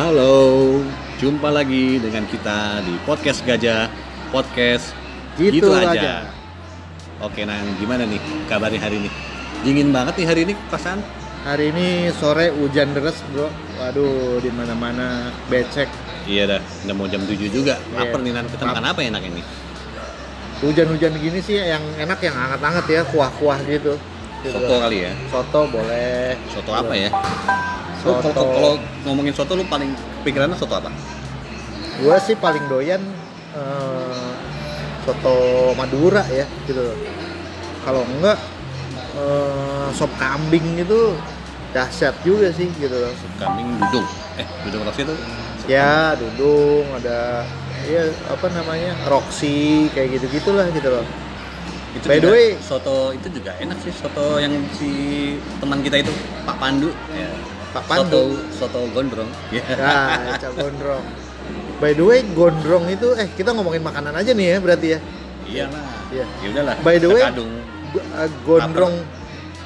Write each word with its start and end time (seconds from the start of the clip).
Halo, 0.00 0.80
jumpa 1.20 1.52
lagi 1.52 2.00
dengan 2.00 2.24
kita 2.24 2.80
di 2.88 2.96
podcast 3.04 3.44
Gajah 3.44 3.84
Podcast 4.32 4.96
Gitu 5.36 5.68
aja. 5.76 6.24
Oke, 7.20 7.44
nah 7.44 7.60
gimana 7.76 8.08
nih 8.08 8.16
kabarnya 8.48 8.80
hari 8.80 8.96
ini? 8.96 9.12
Dingin 9.60 9.92
banget 9.92 10.16
nih 10.16 10.24
hari 10.24 10.40
ini 10.48 10.56
pasan. 10.72 11.04
Hari 11.44 11.76
ini 11.76 12.08
sore 12.16 12.48
hujan 12.48 12.96
deras, 12.96 13.20
Bro. 13.28 13.52
Waduh, 13.76 14.40
di 14.40 14.48
mana-mana 14.48 15.36
becek. 15.52 15.92
Iya 16.24 16.56
dah, 16.56 16.60
udah 16.64 16.94
mau 16.96 17.04
jam 17.04 17.20
7 17.20 17.36
juga. 17.52 17.76
Iya. 17.76 18.00
Lapar 18.00 18.24
nih 18.24 18.32
nanti 18.32 18.56
kita 18.56 18.64
makan 18.72 18.84
apa 18.96 19.04
enak 19.04 19.20
ini? 19.20 19.44
Hujan-hujan 20.64 21.12
gini 21.20 21.44
sih 21.44 21.60
yang 21.60 21.84
enak 22.00 22.24
yang 22.24 22.40
hangat-hangat 22.40 22.88
ya, 22.88 23.04
kuah-kuah 23.04 23.60
gitu. 23.68 24.00
Gitu. 24.40 24.56
Soto 24.56 24.74
kali 24.80 24.98
ya. 25.04 25.12
Soto 25.28 25.60
boleh. 25.68 26.32
Soto 26.48 26.70
apa 26.72 26.94
ya? 26.96 27.10
Soto. 28.00 28.28
kalau 28.32 28.48
kalau 28.56 28.72
ngomongin 29.04 29.36
soto 29.36 29.52
lu 29.52 29.64
paling 29.68 29.92
pikirannya 30.24 30.56
soto 30.56 30.72
apa? 30.80 30.88
Gua 32.00 32.16
sih 32.16 32.32
paling 32.32 32.64
doyan 32.72 33.04
eh, 33.52 34.32
soto 35.04 35.36
Madura 35.76 36.24
ya, 36.32 36.48
gitu. 36.64 36.80
Kalau 37.84 38.00
enggak 38.08 38.40
eh, 39.20 39.88
sop 39.92 40.08
kambing 40.16 40.80
itu 40.80 41.12
dahsyat 41.76 42.16
juga 42.24 42.48
sih 42.56 42.72
gitu 42.80 42.96
loh. 42.96 43.12
Kambing 43.36 43.76
dudung. 43.76 44.06
Eh, 44.40 44.46
dudung 44.64 44.82
Roxy 44.88 45.04
itu 45.04 45.14
Ya, 45.68 46.16
dudung, 46.16 46.88
ada 46.96 47.44
ya 47.86 48.08
apa 48.26 48.46
namanya? 48.50 48.96
Roxy 49.06 49.86
kayak 49.92 50.18
gitu-gitulah 50.18 50.66
gitu 50.72 50.88
loh. 50.88 51.04
Itu 51.90 52.06
By 52.06 52.18
the 52.18 52.28
way- 52.28 52.54
soto 52.60 53.10
itu 53.10 53.26
juga 53.30 53.54
enak 53.56 53.78
sih 53.80 53.90
soto 53.90 54.36
yang 54.36 54.52
si 54.72 54.90
teman 55.58 55.80
kita 55.80 55.98
itu 55.98 56.12
Pak 56.42 56.56
Pandu 56.56 56.90
ya. 57.10 57.30
Pak 57.70 57.84
Pandu. 57.84 58.38
soto 58.52 58.78
soto 58.78 58.80
gondrong 58.90 59.30
ya 59.50 59.62
Nah, 59.76 60.38
Gondrong. 60.52 61.04
By 61.78 61.92
the 61.92 62.02
way, 62.02 62.20
gondrong 62.30 62.84
itu 62.86 63.14
eh 63.14 63.26
kita 63.30 63.50
ngomongin 63.50 63.80
makanan 63.80 64.12
aja 64.12 64.30
nih 64.30 64.46
ya 64.46 64.58
berarti 64.58 64.86
ya. 64.88 64.98
iyalah 65.44 65.84
Iya. 66.10 66.26
ya 66.36 66.46
udahlah 66.48 66.74
By 66.80 66.96
the 66.96 67.08
way- 67.08 67.24
terkadung 67.24 67.52
eh, 67.96 68.30
gondrong 68.44 68.94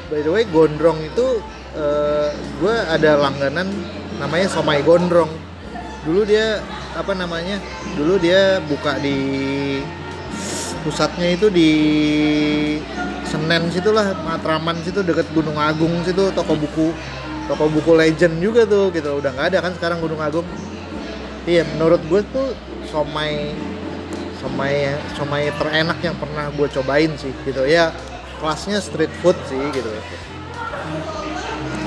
by 0.04 0.20
the 0.20 0.30
way, 0.30 0.44
gondrong 0.46 0.98
itu 1.00 1.26
eh 1.74 2.28
gue 2.54 2.74
ada 2.86 3.18
langganan 3.18 3.66
namanya 4.14 4.46
somai 4.46 4.80
gondrong. 4.80 5.28
Dulu 6.04 6.22
dia 6.22 6.60
apa 6.92 7.12
namanya? 7.12 7.56
Dulu 7.92 8.14
dia 8.16 8.60
buka 8.62 8.96
di 8.96 9.16
pusatnya 10.84 11.32
itu 11.32 11.48
di 11.48 11.70
Senen 13.24 13.72
situlah 13.72 14.12
Matraman 14.22 14.78
situ 14.84 15.00
deket 15.00 15.26
Gunung 15.32 15.56
Agung 15.56 16.04
situ 16.04 16.28
toko 16.36 16.54
buku 16.54 16.92
toko 17.48 17.66
buku 17.72 17.96
legend 17.96 18.36
juga 18.38 18.68
tuh 18.68 18.92
gitu. 18.92 19.18
Udah 19.18 19.32
nggak 19.32 19.56
ada 19.56 19.58
kan 19.64 19.72
sekarang 19.74 19.98
Gunung 20.04 20.20
Agung? 20.20 20.44
Iya 21.48 21.64
menurut 21.74 22.04
gue 22.06 22.20
tuh 22.30 22.52
somai 22.92 23.56
somai 24.38 24.92
somai 25.16 25.48
terenak 25.56 25.98
yang 26.04 26.14
pernah 26.20 26.52
gue 26.52 26.68
cobain 26.68 27.10
sih 27.16 27.32
gitu. 27.48 27.64
Ya 27.64 27.90
kelasnya 28.38 28.78
street 28.84 29.10
food 29.24 29.36
sih 29.48 29.60
gitu. 29.72 29.88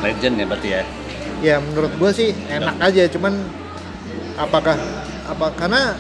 Legend 0.02 0.36
ya 0.42 0.46
berarti 0.50 0.70
ya? 0.74 0.82
Ya 1.38 1.56
menurut 1.62 1.94
gue 2.02 2.12
sih 2.18 2.34
enak 2.50 2.82
aja 2.82 3.06
cuman 3.14 3.38
apakah 4.42 4.78
apa 5.30 5.48
karena 5.54 5.94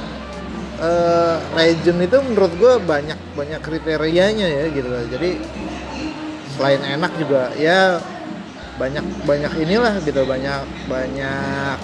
eh, 0.82 1.36
legend 1.58 2.00
itu 2.06 2.18
menurut 2.22 2.54
gue 2.58 2.74
banyak 2.82 3.20
banyak 3.34 3.60
kriterianya 3.62 4.48
ya 4.48 4.64
gitu. 4.72 4.88
Loh 4.88 5.04
jadi 5.10 5.38
selain 6.58 6.82
enak 6.82 7.12
juga 7.22 7.54
ya 7.58 8.02
banyak 8.78 9.06
banyak 9.26 9.54
inilah 9.62 10.00
gitu. 10.06 10.22
Banyak 10.24 10.62
banyak 10.90 11.78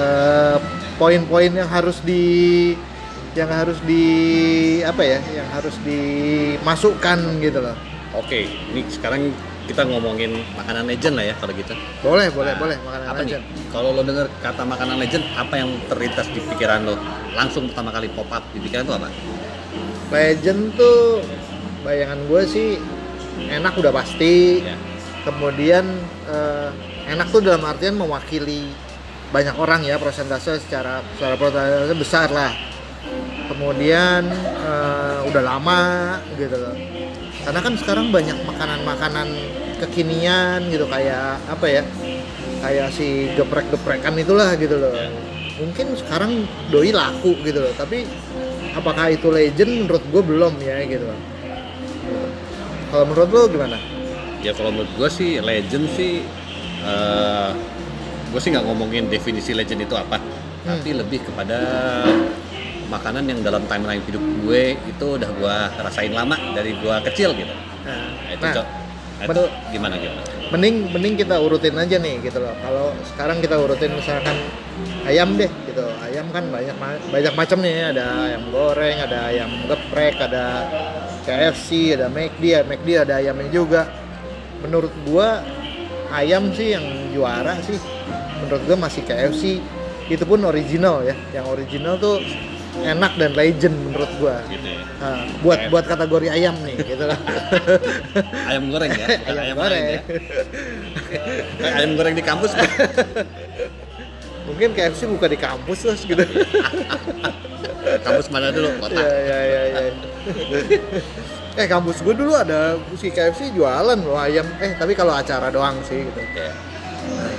eh, 0.00 0.56
poin-poin 0.98 1.52
yang 1.52 1.68
harus 1.70 2.02
di 2.02 2.74
yang 3.36 3.52
harus 3.54 3.78
di 3.86 4.04
apa 4.82 5.02
ya 5.04 5.20
yang 5.30 5.48
harus 5.54 5.76
dimasukkan 5.86 7.38
gitu 7.38 7.62
loh. 7.62 7.76
Oke 8.16 8.48
ini 8.72 8.82
sekarang 8.88 9.30
kita 9.68 9.84
ngomongin 9.84 10.32
makanan 10.56 10.88
legend 10.88 11.14
lah 11.20 11.24
ya 11.28 11.34
kalau 11.36 11.52
gitu. 11.52 11.76
Boleh 12.00 12.32
boleh 12.32 12.56
Nah, 12.56 12.60
boleh 12.60 12.76
makanan 12.80 13.06
apa 13.06 13.20
legend. 13.20 13.44
Kalau 13.68 13.92
lo 13.92 14.02
denger 14.02 14.26
kata 14.40 14.62
makanan 14.64 14.96
legend 14.96 15.24
apa 15.36 15.54
yang 15.60 15.70
terlintas 15.92 16.26
di 16.32 16.40
pikiran 16.40 16.88
lo 16.88 16.96
langsung 17.38 17.70
pertama 17.70 17.94
kali 17.94 18.10
pop 18.10 18.26
up 18.34 18.42
di 18.50 18.58
pikiran 18.58 18.84
lo 18.90 18.94
apa 18.98 19.10
Legend 20.10 20.74
tuh 20.74 21.22
bayangan 21.86 22.18
gue 22.26 22.42
sih 22.48 22.68
enak 23.46 23.78
udah 23.78 23.92
pasti. 23.94 24.64
ya 24.64 24.74
Kemudian 25.22 25.84
eh, 26.24 26.70
enak 27.12 27.28
tuh 27.28 27.44
dalam 27.44 27.60
artian 27.68 28.00
mewakili 28.00 28.72
banyak 29.28 29.52
orang 29.60 29.84
ya 29.84 30.00
persentase 30.00 30.56
secara 30.64 31.04
secara 31.14 31.36
persentase 31.36 31.94
besar 31.94 32.28
lah. 32.32 32.52
Kemudian 33.52 34.24
eh, 34.64 35.18
udah 35.28 35.42
lama 35.44 35.80
gitu 36.40 36.56
loh. 36.56 36.74
Karena 37.44 37.60
kan 37.60 37.74
sekarang 37.76 38.06
banyak 38.08 38.40
makanan-makanan 38.48 39.28
kekinian 39.84 40.64
gitu 40.72 40.88
kayak 40.88 41.38
apa 41.44 41.66
ya? 41.68 41.82
Kayak 42.58 42.88
si 42.96 43.30
geprek-geprekan 43.36 44.16
itulah 44.16 44.56
gitu 44.56 44.80
loh. 44.80 44.96
Ya. 44.96 45.37
Mungkin 45.58 45.86
sekarang 45.98 46.46
doi 46.70 46.94
laku 46.94 47.34
gitu 47.42 47.58
loh, 47.58 47.74
tapi 47.74 48.06
apakah 48.72 49.10
itu 49.10 49.26
legend 49.28 49.86
menurut 49.86 50.04
gue 50.06 50.22
belum 50.22 50.54
ya 50.62 50.86
gitu 50.86 51.04
loh. 51.04 51.20
Kalau 52.88 53.04
menurut 53.04 53.28
lo 53.34 53.42
gimana? 53.50 53.78
ya 54.42 54.52
kalau 54.54 54.70
menurut 54.70 54.90
gue 54.94 55.08
sih 55.10 55.30
legend 55.42 55.86
sih 55.98 56.22
eh 56.86 57.50
gue 58.28 58.40
sih 58.40 58.52
nggak 58.52 58.64
ngomongin 58.68 59.08
definisi 59.08 59.56
legend 59.56 59.88
itu 59.88 59.96
apa 59.96 60.20
tapi 60.62 60.92
lebih 60.94 61.24
kepada 61.24 61.58
makanan 62.92 63.24
yang 63.24 63.40
dalam 63.40 63.64
timeline 63.66 64.04
hidup 64.04 64.20
gue 64.44 64.76
itu 64.76 65.06
udah 65.16 65.30
gue 65.32 65.56
rasain 65.80 66.12
lama 66.12 66.36
dari 66.52 66.76
gue 66.76 66.96
kecil 67.10 67.34
gitu 67.34 67.54
nah, 67.84 68.08
itu 68.30 68.46
Nah. 69.18 69.26
Nah, 69.26 69.34
itu 69.34 69.44
gimana 69.74 69.98
gimana 69.98 70.22
mending 70.54 70.94
mending 70.94 71.14
kita 71.18 71.42
urutin 71.42 71.74
aja 71.74 71.98
nih 71.98 72.22
gitu 72.22 72.38
loh. 72.38 72.54
Kalau 72.62 72.94
sekarang 73.02 73.42
kita 73.42 73.58
urutin 73.58 73.90
misalkan 73.90 74.38
ayam 75.06 75.34
deh 75.38 75.50
gitu. 75.66 75.84
Ayam 76.04 76.26
kan 76.34 76.44
banyak 76.48 76.76
banyak 77.12 77.34
macam 77.36 77.58
nih, 77.62 77.92
ada 77.96 78.06
ayam 78.28 78.42
goreng, 78.50 78.96
ada 78.98 79.18
ayam 79.30 79.50
geprek, 79.68 80.16
ada 80.20 80.44
KFC, 81.24 81.96
ada 81.96 82.08
McD, 82.08 82.42
ya 82.44 82.60
McD 82.64 82.88
ada 82.96 83.14
ayamnya 83.20 83.48
juga. 83.52 83.82
Menurut 84.64 84.90
gua 85.06 85.44
ayam 86.10 86.50
sih 86.56 86.74
yang 86.74 86.84
juara 87.14 87.56
sih. 87.62 87.78
Menurut 88.44 88.62
gua 88.66 88.76
masih 88.88 89.02
KFC. 89.06 89.62
Itu 90.08 90.24
pun 90.24 90.40
original 90.42 91.04
ya. 91.04 91.14
Yang 91.36 91.46
original 91.52 91.94
tuh 92.00 92.24
enak 92.80 93.12
dan 93.20 93.36
legend 93.36 93.76
menurut 93.86 94.10
gua. 94.18 94.40
gitu 94.48 94.66
ya 94.66 94.78
Nah, 94.98 95.30
buat 95.46 95.70
buat 95.70 95.86
kategori 95.86 96.26
ayam 96.26 96.58
nih 96.66 96.74
gitu 96.82 97.06
lah. 97.06 97.14
ayam 98.50 98.66
goreng 98.66 98.90
ya 98.90 99.06
ayam, 99.30 99.36
lain 99.38 99.54
goreng. 99.54 99.84
ya. 99.86 100.00
Ayam 101.78 101.90
goreng 101.94 102.14
di 102.18 102.24
kampus 102.26 102.50
Mungkin 104.48 104.72
KFC 104.72 105.04
buka 105.06 105.28
di 105.28 105.38
kampus 105.38 105.78
terus 105.84 106.02
gitu. 106.08 106.24
kampus 108.04 108.26
mana 108.28 108.52
dulu 108.52 108.68
kota 108.84 109.00
Iya 109.00 109.16
iya 109.16 109.40
iya 109.44 109.62
iya. 109.88 109.92
eh 111.58 111.66
kampus 111.66 112.04
gue 112.04 112.14
dulu 112.14 112.36
ada 112.36 112.76
si 112.96 113.12
KFC 113.12 113.52
jualan 113.52 113.98
loh 114.00 114.16
ayam. 114.16 114.46
Eh 114.60 114.72
tapi 114.76 114.96
kalau 114.96 115.12
acara 115.12 115.52
doang 115.52 115.76
sih 115.84 116.04
gitu. 116.04 116.20
ya 116.36 116.52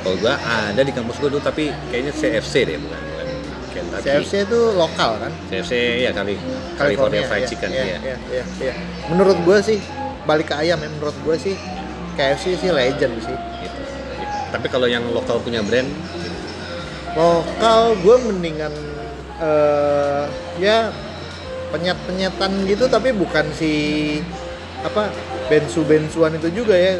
kalau 0.02 0.16
gue 0.16 0.34
ada 0.34 0.82
di 0.82 0.94
kampus 0.96 1.16
gue 1.20 1.30
dulu 1.30 1.42
tapi 1.44 1.70
kayaknya 1.92 2.14
CFC 2.16 2.54
deh 2.66 2.78
bukan 2.80 3.02
Kentucky. 3.70 4.06
CFC 4.06 4.34
itu 4.50 4.60
lokal 4.74 5.12
kan? 5.22 5.32
CFC 5.54 5.74
ya 6.02 6.12
kali 6.12 6.36
California 6.74 7.22
Fried 7.30 7.46
iya, 7.46 7.50
Chicken 7.50 7.70
iya, 7.70 7.86
iya, 8.02 8.44
iya. 8.58 8.74
Menurut 9.14 9.38
gue 9.46 9.58
sih 9.62 9.78
balik 10.26 10.50
ke 10.50 10.56
ayam 10.58 10.82
ya 10.82 10.90
menurut 10.90 11.14
gue 11.22 11.36
sih 11.38 11.56
KFC 12.18 12.58
sih 12.58 12.70
legend 12.74 13.14
sih. 13.22 13.36
Gitu. 13.36 13.80
Tapi 14.50 14.68
kalau 14.74 14.90
yang 14.90 15.06
lokal 15.14 15.38
punya 15.38 15.62
brand, 15.62 15.86
Lokal 17.14 17.82
gue 18.00 18.16
mendingan 18.28 18.74
eh 19.40 20.26
ya 20.60 20.92
penyet-penyetan 21.72 22.66
gitu 22.66 22.90
tapi 22.90 23.14
bukan 23.14 23.46
si 23.56 23.72
apa 24.82 25.08
bensu-bensuan 25.48 26.36
itu 26.36 26.50
juga 26.54 26.76
ya. 26.76 27.00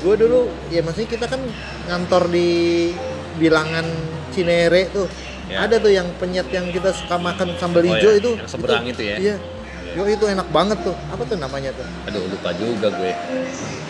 Gue 0.00 0.16
dulu 0.16 0.48
ya 0.68 0.80
maksudnya 0.80 1.10
kita 1.10 1.26
kan 1.28 1.40
ngantor 1.86 2.28
di 2.28 2.90
bilangan 3.36 3.84
Cinere 4.30 4.86
tuh. 4.90 5.08
Ya. 5.50 5.66
Ada 5.66 5.82
tuh 5.82 5.90
yang 5.90 6.06
penyet 6.16 6.46
yang 6.54 6.70
kita 6.70 6.94
suka 6.94 7.18
makan 7.18 7.58
sambal 7.58 7.82
Oh 7.82 7.90
hijau 7.90 8.14
ya, 8.14 8.22
itu. 8.22 8.30
yang 8.38 8.46
seberang 8.46 8.86
itu 8.86 9.02
ya? 9.02 9.16
Iya. 9.18 9.36
Yo 9.90 10.06
itu 10.06 10.22
enak 10.22 10.46
banget 10.54 10.78
tuh. 10.86 10.94
Apa 11.10 11.26
tuh 11.26 11.34
namanya 11.34 11.74
tuh? 11.74 11.82
aduh 12.06 12.22
lupa 12.30 12.54
juga 12.54 12.86
gue. 12.94 13.10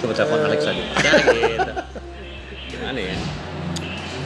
Coba 0.01 0.13
telepon 0.17 0.39
Eh. 0.41 0.47
Alex. 0.49 0.61
Ya 0.65 1.13
gitu. 1.21 1.73
Gimana 2.73 2.99
ya? 2.99 3.17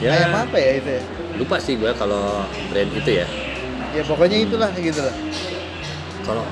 Ya, 0.03 0.11
Ayam 0.11 0.35
apa 0.35 0.57
ya 0.59 0.71
itu 0.79 0.89
ya? 0.99 1.01
lupa 1.35 1.55
sih 1.59 1.75
gue 1.75 1.91
kalau 1.95 2.43
brand 2.71 2.91
itu 2.91 3.11
ya. 3.11 3.27
Ya 3.95 4.03
pokoknya 4.03 4.37
itulah 4.43 4.69
gitu 4.75 4.99
lah. 5.03 5.15
Kalau 6.25 6.43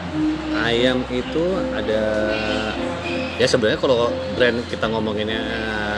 ayam 0.63 1.01
itu 1.09 1.43
ada 1.73 2.03
ya 3.41 3.47
sebenarnya 3.49 3.79
kalau 3.81 4.13
brand 4.37 4.61
kita 4.69 4.85
ngomonginnya 4.85 5.41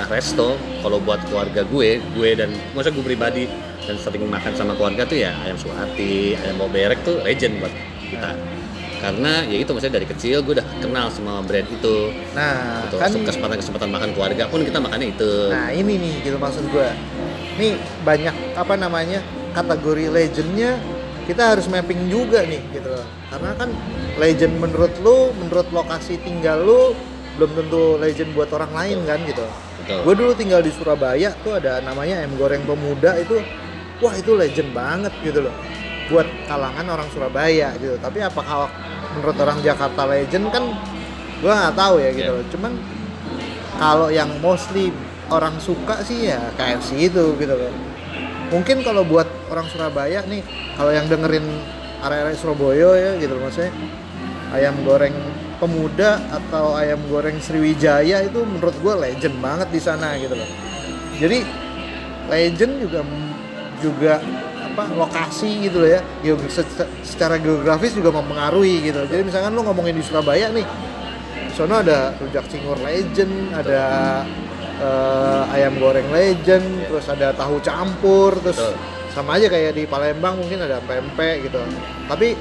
resto 0.07 0.55
kalau 0.79 1.01
buat 1.03 1.19
keluarga 1.27 1.67
gue 1.67 1.99
gue 1.99 2.29
dan 2.37 2.49
masa 2.71 2.93
gue 2.93 3.03
pribadi 3.03 3.51
dan 3.85 3.99
sering 3.99 4.25
makan 4.25 4.53
sama 4.55 4.73
keluarga 4.79 5.03
tuh 5.03 5.19
ya 5.19 5.35
ayam 5.43 5.59
suhati 5.59 6.39
ayam 6.39 6.55
boberek 6.57 7.03
tuh 7.03 7.19
legend 7.21 7.59
buat 7.59 7.73
kita 8.07 8.31
karena 9.03 9.43
ya 9.45 9.57
itu 9.61 9.69
maksudnya 9.75 10.01
dari 10.01 10.07
kecil 10.07 10.41
gue 10.41 10.53
udah 10.57 10.67
kenal 10.79 11.11
sama 11.11 11.43
brand 11.43 11.67
itu 11.67 12.09
nah 12.33 12.87
gitu. 12.87 12.97
kan 12.97 13.11
kesempatan 13.11 13.57
kesempatan 13.59 13.89
makan 13.91 14.09
keluarga 14.15 14.43
pun 14.47 14.63
kita 14.63 14.79
makannya 14.79 15.13
itu 15.13 15.31
nah 15.51 15.69
ini 15.69 15.93
nih 15.99 16.13
gitu 16.23 16.37
maksud 16.39 16.63
gue 16.71 16.87
nih 17.55 17.73
banyak 18.03 18.35
apa 18.53 18.73
namanya 18.75 19.19
kategori 19.51 20.11
legendnya 20.11 20.75
kita 21.25 21.55
harus 21.55 21.65
mapping 21.65 22.05
juga 22.05 22.43
nih 22.45 22.61
gitu 22.69 22.91
loh. 22.91 23.07
karena 23.31 23.51
kan 23.57 23.69
legend 24.15 24.53
menurut 24.61 24.93
lu 25.01 25.33
menurut 25.35 25.67
lokasi 25.73 26.21
tinggal 26.21 26.61
lu 26.61 26.93
belum 27.35 27.51
tentu 27.51 27.99
legend 27.99 28.31
buat 28.31 28.47
orang 28.55 28.71
lain 28.71 28.97
kan 29.03 29.19
gitu. 29.27 29.43
Gue 29.85 30.15
dulu 30.15 30.31
tinggal 30.31 30.63
di 30.63 30.71
Surabaya 30.71 31.35
tuh 31.43 31.59
ada 31.59 31.83
namanya 31.83 32.23
ayam 32.23 32.31
goreng 32.39 32.63
pemuda 32.63 33.19
itu 33.19 33.43
wah 33.99 34.15
itu 34.15 34.31
legend 34.39 34.71
banget 34.71 35.11
gitu 35.19 35.43
loh. 35.43 35.51
Buat 36.07 36.31
kalangan 36.47 36.85
orang 36.95 37.07
Surabaya 37.11 37.75
gitu. 37.75 37.99
Tapi 37.99 38.23
apakah 38.23 38.71
menurut 39.17 39.35
orang 39.35 39.59
Jakarta 39.59 40.07
legend 40.07 40.47
kan 40.47 40.63
gue 41.43 41.51
nggak 41.51 41.75
tahu 41.75 41.95
ya 41.99 42.09
gitu 42.15 42.31
Iya. 42.31 42.37
loh. 42.39 42.45
Cuman 42.55 42.71
kalau 43.75 44.07
yang 44.07 44.31
mostly 44.39 44.95
orang 45.31 45.57
suka 45.57 46.01
sih 46.05 46.29
ya 46.29 46.39
KFC 46.57 47.09
itu 47.09 47.33
gitu 47.37 47.53
loh 47.53 47.73
mungkin 48.53 48.85
kalau 48.85 49.01
buat 49.01 49.25
orang 49.49 49.65
Surabaya 49.69 50.21
nih 50.25 50.45
kalau 50.77 50.91
yang 50.93 51.09
dengerin 51.09 51.45
area-area 52.05 52.37
Surabaya 52.37 52.89
ya 52.93 53.11
gitu 53.17 53.33
loh 53.33 53.49
maksudnya 53.49 53.73
ayam 54.53 54.75
goreng 54.85 55.15
pemuda 55.57 56.19
atau 56.29 56.75
ayam 56.75 56.99
goreng 57.09 57.39
Sriwijaya 57.39 58.21
itu 58.27 58.43
menurut 58.43 58.75
gue 58.79 58.93
legend 58.93 59.35
banget 59.39 59.67
di 59.71 59.81
sana 59.81 60.19
gitu 60.19 60.35
loh. 60.35 60.49
Jadi 61.15 61.39
legend 62.27 62.73
juga 62.83 62.99
juga 63.79 64.13
apa 64.59 64.83
lokasi 64.93 65.65
gitu 65.67 65.79
loh 65.79 65.89
ya. 65.89 66.01
Secara 67.01 67.39
geografis 67.39 67.95
juga 67.95 68.11
mempengaruhi 68.13 68.83
gitu. 68.83 68.99
Jadi 69.07 69.21
misalkan 69.23 69.55
lu 69.55 69.63
ngomongin 69.63 69.95
di 69.95 70.03
Surabaya 70.03 70.51
nih 70.51 70.67
sono 71.55 71.79
ada 71.79 72.11
rujak 72.19 72.51
cingur 72.51 72.75
legend 72.83 73.55
ada 73.55 73.79
eh, 74.81 75.55
ayam 75.55 75.79
goreng 75.79 76.07
legend 76.11 76.89
terus 76.89 77.05
ada 77.07 77.31
tahu 77.31 77.59
campur 77.63 78.35
terus 78.43 78.59
Betul. 78.59 78.75
sama 79.15 79.39
aja 79.39 79.47
kayak 79.47 79.75
di 79.75 79.83
Palembang 79.87 80.35
mungkin 80.39 80.59
ada 80.63 80.83
pempek 80.83 81.47
gitu. 81.47 81.59
Tapi 82.07 82.35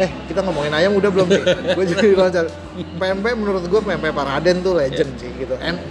eh 0.00 0.10
kita 0.30 0.40
ngomongin 0.46 0.72
ayam 0.72 0.96
udah 0.96 1.10
belum 1.12 1.28
sih 1.28 1.44
gue 1.76 1.84
jadi 1.94 2.08
loncat. 2.16 2.46
Pempek 2.98 3.34
menurut 3.38 3.64
gue 3.66 3.80
pempek 3.82 4.12
Paraden 4.14 4.62
tuh 4.62 4.74
legend 4.78 5.10
sih 5.20 5.30
gitu. 5.38 5.54
En- 5.60 5.82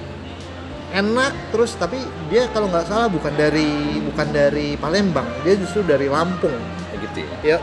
enak 0.90 1.54
terus 1.54 1.78
tapi 1.78 2.02
dia 2.34 2.50
kalau 2.50 2.66
nggak 2.66 2.90
salah 2.90 3.06
bukan 3.14 3.30
dari 3.38 4.02
bukan 4.10 4.28
dari 4.34 4.74
Palembang 4.74 5.28
dia 5.46 5.54
justru 5.56 5.86
dari 5.86 6.10
Lampung. 6.10 6.56
Kayak 6.90 7.00
gitu 7.06 7.18
ya? 7.22 7.36
Ya 7.44 7.58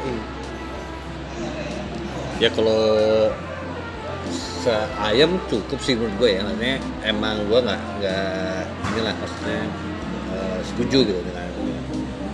ya 2.36 2.48
kalau 2.52 2.80
ayam 5.00 5.38
cukup 5.46 5.78
sih 5.80 5.94
menurut 5.94 6.14
gue 6.18 6.30
ya 6.36 6.40
maksudnya 6.42 6.76
emang 7.06 7.36
gue 7.46 7.58
nggak 7.62 7.80
nggak 8.02 8.60
inilah 8.92 9.14
maksudnya 9.18 9.60
eh, 10.34 10.58
setuju 10.66 10.98
gitu 11.06 11.20
dengan, 11.22 11.46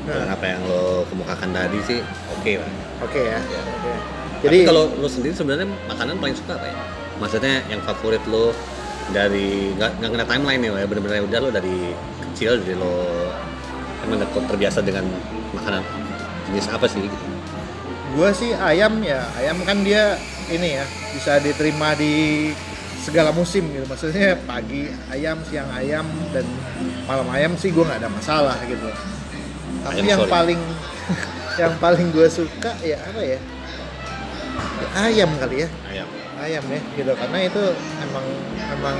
dengan 0.07 0.29
apa 0.33 0.45
yang 0.45 0.61
lo 0.67 1.05
kemukakan 1.13 1.49
tadi 1.53 1.79
sih 1.85 2.01
oke 2.39 2.53
lah 2.59 2.71
oke 3.05 3.21
ya 3.21 3.39
Ya. 3.39 3.61
Oke. 3.63 3.93
jadi 4.43 4.49
jadi 4.49 4.59
kalau 4.67 4.83
lo 4.99 5.09
sendiri 5.09 5.35
sebenarnya 5.37 5.69
makanan 5.87 6.15
paling 6.19 6.37
suka 6.37 6.59
apa 6.59 6.67
ya 6.67 6.77
maksudnya 7.21 7.55
yang 7.71 7.81
favorit 7.85 8.23
lo 8.27 8.51
dari 9.11 9.75
nggak 9.77 9.91
nggak 9.99 10.11
kena 10.15 10.27
timeline 10.27 10.63
ya 10.63 10.87
bener-bener 10.87 11.23
udah 11.27 11.39
lo 11.43 11.51
dari 11.51 11.95
kecil 12.33 12.59
dari 12.63 12.75
lo 12.79 12.95
emang 14.03 14.19
udah 14.19 14.29
terbiasa 14.51 14.83
dengan 14.83 15.07
makanan 15.55 15.83
jenis 16.51 16.67
apa 16.71 16.87
sih 16.91 17.03
gitu 17.07 17.17
gue 18.13 18.29
sih 18.37 18.53
ayam 18.53 19.01
ya 19.01 19.25
ayam 19.41 19.57
kan 19.65 19.81
dia 19.81 20.21
ini 20.53 20.69
ya 20.79 20.85
bisa 21.17 21.41
diterima 21.41 21.97
di 21.97 22.49
segala 23.03 23.35
musim 23.35 23.67
gitu. 23.75 23.85
Maksudnya 23.91 24.39
pagi 24.47 24.87
ayam 25.11 25.43
siang 25.51 25.69
ayam 25.75 26.07
dan 26.31 26.47
malam 27.05 27.27
ayam 27.35 27.53
sih 27.59 27.75
gue 27.75 27.83
nggak 27.83 27.99
ada 27.99 28.11
masalah 28.11 28.57
gitu. 28.71 28.87
Tapi 29.83 29.99
Ayam, 29.99 30.07
yang 30.07 30.21
sorry. 30.23 30.31
paling 30.31 30.61
yang 31.61 31.75
paling 31.83 32.07
gue 32.15 32.29
suka 32.31 32.71
ya 32.87 32.99
apa 33.03 33.21
ya? 33.21 33.39
Ya, 33.43 34.89
ayam 35.11 35.31
kali 35.43 35.67
ya. 35.67 35.69
Ayam. 35.91 36.09
Ayam 36.39 36.65
ya 36.71 36.81
gitu. 36.95 37.13
Karena 37.19 37.39
itu 37.43 37.63
emang 38.03 38.27
emang 38.71 38.97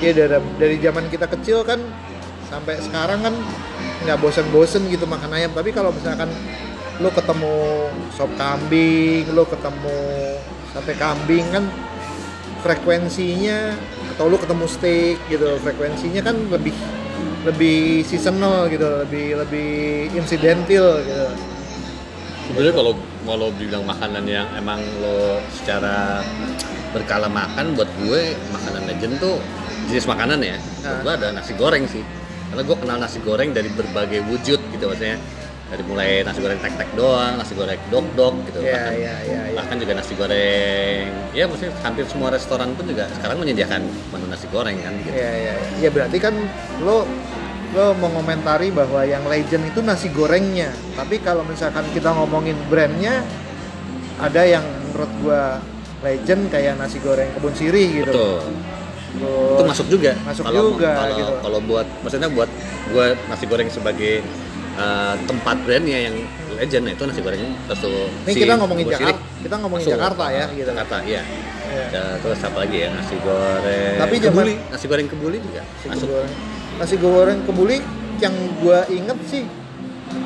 ya 0.00 0.10
dari 0.16 0.38
dari 0.56 0.76
zaman 0.80 1.04
kita 1.12 1.26
kecil 1.28 1.60
kan 1.62 1.78
sampai 2.48 2.80
sekarang 2.80 3.20
kan 3.24 3.34
nggak 4.08 4.18
bosen-bosen 4.18 4.88
gitu 4.88 5.04
makan 5.04 5.36
ayam. 5.36 5.52
Tapi 5.52 5.70
kalau 5.76 5.92
misalkan 5.92 6.32
lo 7.00 7.08
ketemu 7.12 7.88
sop 8.16 8.30
kambing 8.36 9.28
lo 9.32 9.44
ketemu 9.48 10.00
sate 10.72 10.92
kambing 10.96 11.44
kan 11.52 11.64
frekuensinya 12.64 13.76
atau 14.16 14.28
lo 14.28 14.36
ketemu 14.40 14.66
steak 14.68 15.16
gitu 15.28 15.60
frekuensinya 15.60 16.22
kan 16.24 16.36
lebih 16.48 16.74
lebih 17.42 18.06
seasonal 18.06 18.70
gitu 18.70 18.86
lebih 19.04 19.40
lebih 19.42 19.70
insidental 20.14 21.02
gitu 21.02 21.28
Sebenarnya 22.42 22.74
kalau 22.74 22.92
kalau 23.22 23.48
bilang 23.54 23.86
makanan 23.86 24.26
yang 24.26 24.44
emang 24.58 24.82
lo 25.00 25.38
secara 25.54 26.20
berkala 26.92 27.30
makan 27.30 27.72
buat 27.72 27.88
gue 28.02 28.34
makanan 28.52 28.82
legend 28.92 29.14
tuh 29.22 29.40
jenis 29.88 30.04
makanan 30.04 30.42
ya. 30.42 30.58
Nah. 30.84 31.00
gue 31.00 31.12
ada 31.16 31.28
nasi 31.32 31.56
goreng 31.56 31.86
sih. 31.88 32.04
Karena 32.52 32.62
gue 32.66 32.76
kenal 32.76 32.98
nasi 33.00 33.18
goreng 33.24 33.56
dari 33.56 33.72
berbagai 33.72 34.26
wujud 34.28 34.60
gitu 34.74 34.84
maksudnya. 34.84 35.16
Dari 35.72 35.88
mulai 35.88 36.20
nasi 36.20 36.44
goreng 36.44 36.60
tek-tek 36.60 36.90
doang, 36.92 37.40
nasi 37.40 37.56
goreng 37.56 37.80
dok-dok 37.88 38.34
gitu. 38.44 38.60
ya 38.60 38.76
bahkan, 38.76 38.92
ya 38.92 39.14
ya 39.24 39.40
ya 39.48 39.56
bahkan 39.56 39.76
juga 39.80 39.92
nasi 39.96 40.12
goreng. 40.12 41.04
Ya 41.32 41.44
maksudnya 41.48 41.72
hampir 41.80 42.04
semua 42.12 42.28
restoran 42.28 42.76
pun 42.76 42.84
juga 42.84 43.08
sekarang 43.16 43.40
menyediakan 43.40 43.80
menu 44.12 44.26
nasi 44.28 44.46
goreng 44.52 44.76
kan 44.84 44.92
gitu. 45.00 45.16
Ya, 45.16 45.32
ya, 45.32 45.54
ya 45.80 45.88
berarti 45.88 46.20
kan 46.20 46.36
lo 46.84 47.08
lo 47.72 47.96
mengomentari 47.96 48.68
bahwa 48.68 49.00
yang 49.08 49.24
legend 49.24 49.64
itu 49.72 49.80
nasi 49.80 50.12
gorengnya. 50.12 50.68
Tapi 50.92 51.24
kalau 51.24 51.40
misalkan 51.48 51.88
kita 51.96 52.12
ngomongin 52.20 52.60
brandnya, 52.68 53.24
ada 54.20 54.44
yang 54.44 54.68
menurut 54.92 55.08
gua 55.24 55.56
legend 56.04 56.52
kayak 56.52 56.76
nasi 56.76 57.00
goreng 57.00 57.32
kebun 57.32 57.56
sirih 57.56 58.04
gitu. 58.04 58.12
Betul. 58.12 58.36
Terus- 58.44 58.60
itu 59.56 59.64
masuk 59.68 59.86
juga 59.92 60.12
masuk 60.24 60.44
kalau 60.48 60.72
juga, 60.72 60.90
kalau 60.96 61.16
gitu. 61.20 61.32
kalau 61.44 61.60
buat 61.68 61.86
maksudnya 62.00 62.28
buat 62.32 62.48
gue 62.92 63.06
nasi 63.28 63.44
goreng 63.44 63.68
sebagai 63.68 64.24
uh, 64.74 65.14
tempat 65.22 65.56
brandnya 65.62 65.98
yang 66.06 66.16
legend 66.52 66.84
itu 66.88 67.02
nasi 67.02 67.20
goreng 67.20 67.40
resto 67.64 67.88
Ini 68.22 68.32
kita 68.34 68.54
ngomongin 68.56 68.86
Jakarta, 68.86 69.20
kita 69.40 69.56
ngomongin 69.58 69.84
Masuk. 69.84 69.96
Jakarta 69.96 70.24
ya 70.28 70.46
gitu. 70.52 70.68
Jakarta 70.68 70.96
iya 71.02 71.22
Iya. 71.72 71.88
Ya, 71.88 72.04
terus 72.20 72.36
apa 72.38 72.58
lagi 72.60 72.76
ya 72.78 72.92
nasi 72.92 73.16
goreng 73.18 73.96
Tapi 73.96 74.14
zaman- 74.18 74.44
kebuli 74.44 74.54
nasi 74.68 74.84
goreng 74.86 75.08
kebuli 75.08 75.38
juga 75.40 75.62
Nasi 75.64 75.86
masuk 75.88 76.08
goreng. 76.10 76.32
Nasi 76.76 76.94
goreng 76.96 77.38
kebuli 77.42 77.76
yang 78.18 78.34
gua 78.60 78.84
inget 78.86 79.18
sih 79.24 79.44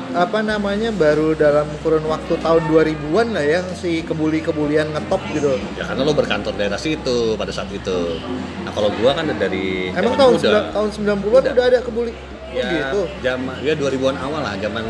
apa 0.09 0.41
namanya 0.41 0.91
baru 0.91 1.31
dalam 1.31 1.63
kurun 1.79 2.03
waktu 2.03 2.35
tahun 2.37 2.63
2000-an 2.65 3.27
lah 3.31 3.45
ya 3.45 3.59
si 3.71 4.01
kebuli-kebulian 4.01 4.89
ngetop 4.89 5.21
gitu. 5.31 5.55
ya 5.73 5.85
karena 5.85 6.01
lo 6.03 6.11
berkantor 6.11 6.51
daerah 6.51 6.75
situ 6.75 7.17
pada 7.33 7.49
saat 7.49 7.69
itu 7.69 8.19
nah 8.61 8.71
kalau 8.71 8.91
gua 8.93 9.13
kan 9.13 9.29
dari 9.31 9.87
Emang 9.89 10.17
tahun 10.17 10.35
muda. 10.35 10.73
tahun 10.73 10.89
90-an 10.91 11.21
Udah. 11.23 11.53
udah 11.53 11.65
ada 11.65 11.79
kebuli. 11.79 12.11
Oh, 12.47 12.55
ya 12.55 12.69
gitu. 12.71 13.01
zaman 13.19 13.55
ya 13.59 13.73
2000-an 13.75 14.15
awal 14.23 14.39
lah 14.39 14.55
zaman 14.57 14.83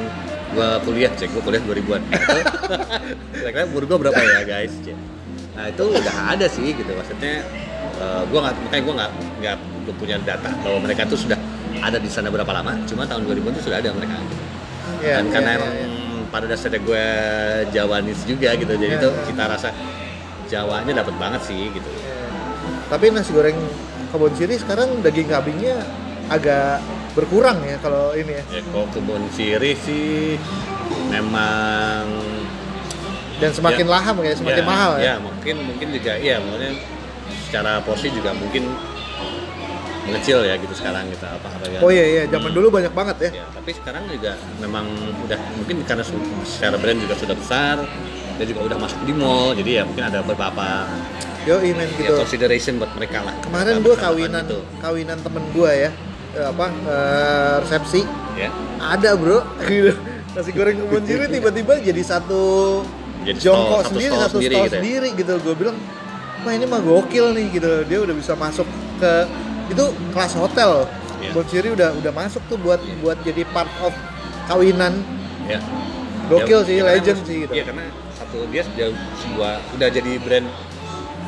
gua 0.54 0.78
kuliah 0.86 1.10
cek 1.18 1.34
gua 1.34 1.42
kuliah 1.42 1.62
2000-an 1.66 2.02
kira-kira 3.34 3.66
umur 3.66 3.84
gua 3.90 3.98
berapa 4.08 4.20
ya 4.22 4.42
guys 4.46 4.74
Cek. 4.86 4.94
nah 5.58 5.66
itu 5.68 5.84
udah 5.90 6.16
ada 6.38 6.46
sih 6.46 6.70
gitu 6.78 6.92
maksudnya 6.94 7.42
eh, 7.98 8.22
gua 8.30 8.40
nggak 8.46 8.56
makanya 8.62 8.84
gua 8.86 8.94
nggak 9.02 9.12
nggak 9.42 9.56
punya 9.98 10.16
data 10.22 10.50
bahwa 10.62 10.80
mereka 10.86 11.10
tuh 11.10 11.18
sudah 11.18 11.40
ada 11.82 11.98
di 11.98 12.10
sana 12.10 12.30
berapa 12.30 12.50
lama 12.52 12.78
cuma 12.86 13.10
tahun 13.10 13.26
2000 13.26 13.54
itu 13.58 13.62
sudah 13.70 13.78
ada 13.82 13.90
mereka 13.94 14.16
gitu. 14.22 14.44
Iya, 14.98 15.14
dan 15.22 15.26
iya, 15.26 15.32
karena 15.34 15.50
iya, 15.50 15.58
emang 15.60 15.74
iya. 15.74 15.88
pada 16.32 16.46
dasarnya 16.50 16.80
gue 16.82 17.06
Jawanis 17.76 18.20
juga 18.26 18.50
gitu 18.56 18.74
jadi 18.78 18.96
Iya, 18.98 19.00
itu 19.02 19.10
iya. 19.12 19.24
cita 19.30 19.44
rasa 19.46 19.70
Jawanya 20.48 21.04
dapat 21.04 21.16
banget 21.20 21.42
sih 21.44 21.68
gitu 21.76 21.90
Tapi 22.88 23.12
nasi 23.12 23.36
goreng 23.36 23.60
kebun 24.16 24.32
sirih 24.40 24.58
sekarang 24.58 25.04
daging 25.04 25.28
kambingnya 25.28 25.84
agak 26.32 26.80
berkurang 27.18 27.58
ya 27.66 27.82
kalau 27.82 28.14
ini 28.14 28.38
ya. 28.38 28.44
ya 28.48 28.62
kalau 28.64 28.86
kebun 28.94 29.26
sirih 29.34 29.74
sih 29.76 30.38
memang 31.10 32.06
Dan 33.38 33.54
semakin 33.54 33.86
Ya. 33.86 33.94
laham 33.94 34.16
kayak 34.18 34.38
semakin 34.38 34.64
mahal 34.66 34.92
ya. 34.98 35.04
ya 35.04 35.14
mungkin 35.18 35.56
mungkin 35.64 35.88
juga 35.92 36.14
iya 36.18 36.38
maksudnya 36.38 36.74
secara 37.46 37.82
porsi 37.82 38.10
juga 38.10 38.34
mungkin 38.34 38.66
mengecil 40.08 40.40
ya 40.42 40.56
gitu 40.56 40.72
sekarang 40.72 41.06
gitu 41.12 41.22
apa 41.22 41.48
ya. 41.68 41.80
Oh 41.84 41.92
iya 41.92 42.06
iya, 42.08 42.22
zaman 42.26 42.56
dulu 42.56 42.72
banyak 42.72 42.96
banget 42.96 43.28
ya. 43.28 43.44
Ya, 43.44 43.46
tapi 43.52 43.76
sekarang 43.76 44.08
juga 44.08 44.40
memang 44.58 44.88
udah 45.28 45.36
mungkin 45.54 45.84
karena 45.84 46.02
secara 46.48 46.80
brand 46.80 46.98
juga 46.98 47.14
sudah 47.14 47.36
besar 47.36 47.76
dan 48.40 48.46
juga 48.48 48.62
udah 48.72 48.78
masuk 48.80 49.00
di 49.04 49.12
mall 49.12 49.52
jadi 49.52 49.72
ya 49.74 49.84
mungkin 49.84 50.06
ada 50.08 50.24
beberapa 50.24 50.88
Yo 51.44 51.60
men 51.60 51.80
ya, 51.80 51.86
gitu. 51.96 52.14
consideration 52.18 52.76
buat 52.76 52.92
mereka 52.94 53.24
lah 53.24 53.36
Kemarin 53.40 53.80
gue 53.80 53.96
kawinan 53.96 54.44
gitu. 54.48 54.60
kawinan 54.80 55.18
temen 55.20 55.44
gue 55.52 55.72
ya. 55.78 55.92
Eh, 56.38 56.46
apa 56.46 56.66
eh, 56.70 57.54
resepsi 57.66 58.02
ya 58.38 58.50
ada 58.78 59.18
bro 59.18 59.42
gitu 59.66 59.94
nasi 60.38 60.50
goreng 60.54 60.78
kebun 60.78 61.04
siri 61.04 61.26
tiba-tiba 61.34 61.74
jadi 61.82 62.02
satu 62.06 62.44
Jadi 63.26 63.42
jongkok 63.42 63.82
stall, 63.82 63.82
satu 63.82 63.90
sendiri 63.98 64.14
stall 64.14 64.24
satu 64.24 64.38
sendiri 64.38 64.54
stall 64.54 64.64
gitu 64.64 64.70
ya? 64.70 64.80
sendiri 64.80 65.08
gitu 65.18 65.34
gue 65.42 65.56
bilang 65.58 65.78
wah 66.46 66.54
ini 66.54 66.66
mah 66.70 66.82
gokil 66.86 67.26
nih 67.34 67.46
gitu 67.50 67.72
dia 67.90 68.00
udah 68.06 68.16
bisa 68.16 68.34
masuk 68.38 68.68
ke 69.02 69.14
itu 69.74 69.86
kelas 70.14 70.34
hotel 70.38 70.86
Iya. 71.18 71.34
kebun 71.34 71.74
udah 71.74 71.90
udah 71.98 72.12
masuk 72.14 72.46
tuh 72.46 72.62
buat 72.62 72.78
buat 73.02 73.18
jadi 73.26 73.42
part 73.50 73.74
of 73.82 73.90
kawinan 74.46 75.02
ya 75.50 75.58
Gokil 76.28 76.60
sih, 76.68 76.84
karena 76.84 76.92
legend 77.00 77.20
sih 77.24 77.36
gitu. 77.48 77.54
Iya 77.56 77.64
karena 77.72 77.88
satu 78.12 78.38
dia 78.52 78.62
sudah 78.68 78.88
sebuah 79.24 79.54
udah 79.80 79.88
jadi 79.88 80.12
brand. 80.20 80.48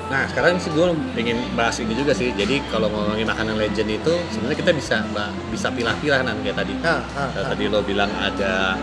Nah 0.10 0.26
sekarang 0.26 0.58
sih 0.58 0.74
gue 0.74 0.86
ingin 1.22 1.38
bahas 1.54 1.78
ini 1.78 1.94
juga 1.94 2.18
sih. 2.18 2.34
Jadi 2.34 2.66
kalau 2.74 2.90
ngomongin 2.90 3.30
makanan 3.30 3.56
legend 3.62 3.90
itu 3.94 4.14
sebenarnya 4.34 4.58
kita 4.58 4.72
bisa 4.74 4.96
mbak 5.14 5.30
bisa 5.54 5.70
pilah-pilah 5.70 6.26
nan 6.26 6.42
kayak 6.42 6.58
tadi. 6.58 6.74
nah, 6.82 7.06
Kayak 7.14 7.46
nah. 7.46 7.50
Tadi 7.54 7.64
lo 7.70 7.80
bilang 7.86 8.10
ada 8.18 8.74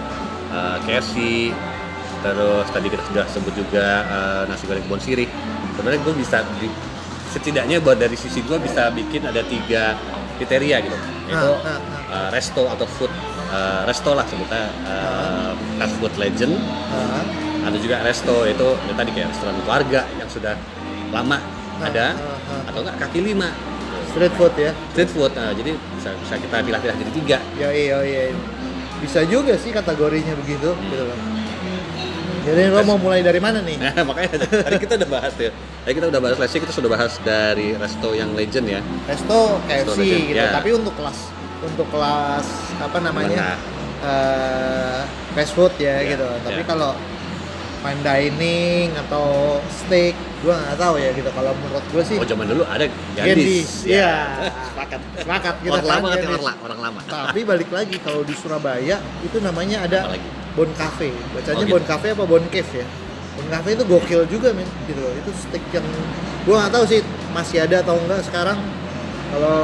uh, 0.55 0.77
KFC, 0.87 1.51
terus 2.23 2.67
tadi 2.71 2.87
kita 2.87 3.03
sudah 3.11 3.25
sebut 3.27 3.53
juga 3.59 3.87
uh, 4.07 4.43
nasi 4.47 4.71
goreng 4.71 4.87
kebun 4.87 5.03
sirih. 5.03 5.29
Sebenarnya 5.75 6.01
gue 6.07 6.15
bisa 6.15 6.47
di, 6.63 6.71
setidaknya 7.35 7.83
buat 7.83 7.99
dari 7.99 8.15
sisi 8.15 8.41
gue 8.47 8.57
bisa 8.63 8.89
bikin 8.95 9.27
ada 9.27 9.43
tiga 9.43 9.99
kriteria 10.39 10.79
gitu. 10.87 10.97
Itu 11.27 11.35
Nah, 11.35 11.43
nah, 11.59 11.79
nah. 11.83 12.03
uh, 12.07 12.29
resto 12.31 12.71
atau 12.71 12.87
food 12.87 13.11
uh, 13.51 13.83
resto 13.83 14.15
lah 14.15 14.23
sebutnya 14.31 14.71
uh, 14.87 15.51
fast 15.75 15.99
food 15.99 16.15
legend 16.23 16.55
ada 17.67 17.83
juga 17.83 17.99
resto 18.07 18.47
itu 18.47 18.79
ya 18.87 18.95
tadi 18.95 19.11
kayak 19.11 19.29
restoran 19.35 19.59
keluarga 19.67 20.01
yang 20.23 20.31
sudah 20.31 20.55
lama. 21.13 21.39
Nah, 21.77 21.87
ada? 21.93 22.17
nah, 22.17 22.37
nah. 22.41 22.71
atau 22.73 22.81
enggak? 22.83 22.97
Kaki 23.05 23.21
lima. 23.21 23.49
Street 24.13 24.35
food 24.35 24.55
ya? 24.57 24.73
Street 24.97 25.11
food. 25.13 25.33
Nah, 25.37 25.53
jadi 25.53 25.77
bisa, 25.77 26.11
bisa 26.17 26.35
kita 26.41 26.57
pilah-pilah 26.65 26.97
jadi 26.97 27.13
tiga. 27.13 27.39
Ya 27.61 27.69
iya 27.69 27.97
iya 28.01 28.23
bisa 29.01 29.21
juga 29.29 29.55
sih 29.61 29.71
kategorinya 29.73 30.33
begitu 30.41 30.73
gitu 30.73 31.05
loh. 31.05 31.19
Jadi 32.47 32.71
lo 32.71 32.81
mau 32.87 32.95
mulai 32.95 33.27
dari 33.27 33.43
mana 33.43 33.59
nih? 33.59 33.75
Nah 33.75 34.03
makanya 34.09 34.47
tadi 34.47 34.77
kita 34.79 34.95
udah 35.03 35.11
bahas 35.11 35.35
ya. 35.35 35.51
Tadi 35.83 35.93
kita 35.99 36.07
udah 36.15 36.21
bahas 36.23 36.37
Lesi 36.39 36.57
kita 36.63 36.73
sudah 36.73 36.91
bahas 36.91 37.13
dari 37.27 37.75
resto 37.75 38.15
yang 38.15 38.33
legend 38.39 38.67
ya. 38.71 38.81
Resto 39.11 39.59
KFC 39.67 39.99
legend, 39.99 40.23
gitu. 40.31 40.39
Ya. 40.39 40.55
tapi 40.55 40.71
untuk 40.73 40.95
kelas 40.95 41.19
untuk 41.67 41.87
kelas 41.91 42.47
apa 42.79 42.99
namanya 43.03 43.59
eh, 44.05 45.01
fast 45.35 45.53
food 45.59 45.75
ya, 45.77 46.01
Ya, 46.01 46.15
gitu. 46.15 46.27
Tapi 46.47 46.63
ya. 46.63 46.67
kalau 46.71 46.95
fine 47.83 48.03
dining 48.03 48.89
atau 49.07 49.59
steak 49.71 50.15
gua 50.45 50.55
nggak 50.61 50.77
tahu 50.77 50.95
ya 51.01 51.11
gitu 51.17 51.31
kalau 51.33 51.53
menurut 51.57 51.85
gua 51.89 52.03
sih 52.05 52.17
oh 52.21 52.27
zaman 52.29 52.47
dulu 52.53 52.63
ada 52.69 52.85
Gandis, 53.17 53.25
Gandis 53.33 53.69
iya. 53.89 54.13
sepakat. 54.69 55.01
Sepakat 55.25 55.55
kita 55.65 55.81
orang 55.81 55.89
lama 55.89 56.09
kan, 56.13 56.29
orang, 56.29 56.59
orang 56.61 56.81
lama. 56.85 57.01
Tapi 57.09 57.41
balik 57.49 57.71
lagi 57.73 57.97
kalau 58.05 58.21
di 58.21 58.35
Surabaya 58.37 59.01
itu 59.25 59.37
namanya 59.41 59.89
ada? 59.89 60.13
Bon 60.53 60.69
Cafe. 60.77 61.13
Bacanya 61.33 61.57
Oh, 61.57 61.65
gitu. 61.65 61.75
Bon 61.77 61.85
Cafe 61.85 62.07
apa 62.13 62.25
Bon 62.25 62.45
Cave 62.53 62.73
ya? 62.85 62.87
Bon 63.37 63.47
Cafe 63.49 63.69
itu 63.77 63.85
gokil 63.89 64.21
juga 64.29 64.53
men 64.53 64.69
gitu 64.89 65.01
loh. 65.01 65.13
Itu 65.17 65.31
steak 65.37 65.65
yang 65.73 65.85
gua 66.45 66.65
nggak 66.65 66.73
tahu 66.77 66.85
sih 66.85 67.01
masih 67.33 67.65
ada 67.65 67.81
atau 67.81 67.97
enggak 67.97 68.21
sekarang. 68.25 68.61
Kalau 69.33 69.59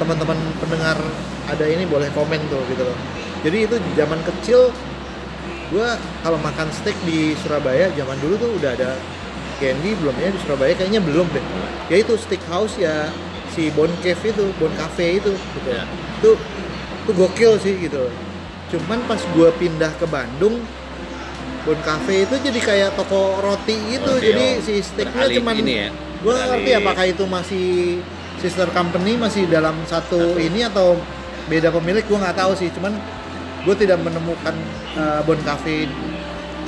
teman-teman 0.00 0.38
pendengar 0.60 0.96
ada 1.48 1.64
ini 1.68 1.84
boleh 1.84 2.08
komen 2.16 2.40
tuh 2.48 2.64
gitu 2.72 2.82
loh. 2.84 2.96
Jadi 3.44 3.68
itu 3.68 3.76
zaman 3.96 4.20
kecil 4.24 4.72
gua 5.68 6.00
kalau 6.24 6.40
makan 6.40 6.68
steak 6.72 6.96
di 7.04 7.36
Surabaya 7.44 7.92
zaman 7.92 8.16
dulu 8.20 8.34
tuh 8.40 8.50
udah 8.56 8.72
ada 8.72 8.96
Candy 9.58 9.94
belum 9.98 10.14
ya 10.18 10.28
di 10.30 10.38
Surabaya 10.42 10.72
kayaknya 10.74 11.00
belum 11.02 11.26
deh. 11.30 11.44
Ya 11.92 11.96
itu 12.00 12.14
steak 12.18 12.42
house 12.50 12.76
ya 12.80 13.10
si 13.54 13.70
Bon 13.72 13.90
Cave 14.02 14.22
itu 14.34 14.44
Bon 14.58 14.72
Cafe 14.74 15.22
itu 15.22 15.32
gitu. 15.34 15.68
Ya. 15.70 15.84
itu 16.20 16.30
itu 17.04 17.10
gokil 17.12 17.52
sih 17.60 17.74
gitu. 17.78 18.10
Cuman 18.74 19.04
pas 19.06 19.20
gua 19.36 19.52
pindah 19.54 19.92
ke 19.96 20.06
Bandung 20.08 20.62
Bon 21.64 21.78
Cafe 21.84 22.26
itu 22.26 22.34
jadi 22.40 22.60
kayak 22.60 22.90
toko 22.98 23.38
roti 23.40 23.76
gitu. 23.94 24.12
Oke, 24.16 24.24
jadi 24.24 24.46
oh. 24.58 24.64
si 24.64 24.74
steaknya 24.82 25.26
cuman 25.40 25.54
ini 25.60 25.72
ya 25.86 25.88
gua 26.24 26.32
nggak 26.36 26.48
ngerti 26.56 26.70
apakah 26.80 27.04
itu 27.04 27.24
masih 27.28 27.66
sister 28.40 28.68
company 28.76 29.16
masih 29.16 29.48
dalam 29.48 29.72
satu, 29.88 30.36
ini 30.36 30.68
atau 30.68 31.00
beda 31.48 31.72
pemilik 31.72 32.04
gua 32.04 32.28
nggak 32.28 32.36
tahu 32.40 32.52
sih. 32.56 32.68
Cuman 32.72 32.96
gue 33.64 33.74
tidak 33.80 33.98
menemukan 34.04 34.54
uh, 34.94 35.24
Bon 35.24 35.40
Cafe 35.40 35.88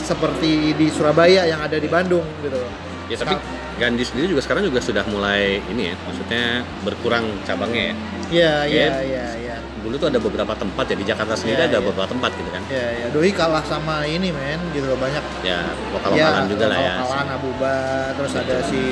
seperti 0.00 0.76
di 0.76 0.86
Surabaya 0.92 1.46
yang 1.48 1.60
ada 1.62 1.76
di 1.80 1.88
Bandung 1.88 2.24
gitu. 2.42 2.56
Loh 2.56 2.86
ya 3.06 3.16
tapi 3.22 3.34
Gandhi 3.76 4.08
sendiri 4.08 4.32
juga 4.32 4.40
sekarang 4.40 4.64
juga 4.64 4.80
sudah 4.80 5.04
mulai 5.12 5.60
ini 5.68 5.92
ya 5.92 5.94
maksudnya 6.08 6.64
berkurang 6.80 7.28
cabangnya 7.44 7.92
ya. 7.92 7.94
Iya 8.26 8.54
iya 8.64 8.86
iya 9.04 9.26
iya. 9.36 9.56
Dulu 9.84 10.00
tuh 10.00 10.08
ada 10.08 10.16
beberapa 10.16 10.56
tempat 10.56 10.88
ya 10.88 10.96
di 10.96 11.04
Jakarta 11.04 11.36
Iya, 11.36 11.40
sendiri 11.44 11.60
ada 11.60 11.78
iya. 11.78 11.84
beberapa 11.84 12.08
tempat 12.08 12.30
gitu 12.40 12.50
kan. 12.56 12.62
Ya 12.72 12.86
ya 13.04 13.06
Doi 13.12 13.30
kalah 13.36 13.60
sama 13.68 14.08
ini 14.08 14.32
men 14.32 14.56
gitu 14.72 14.88
loh 14.88 14.96
banyak. 14.96 15.20
Ya 15.44 15.68
lokal 15.92 16.16
lokalan 16.16 16.44
juga 16.48 16.64
lah 16.72 16.78
ya. 16.80 16.94
Lokal-lokalan 16.96 17.28
Abuba 17.36 17.76
terus 18.16 18.32
ada 18.32 18.56
si 18.64 18.82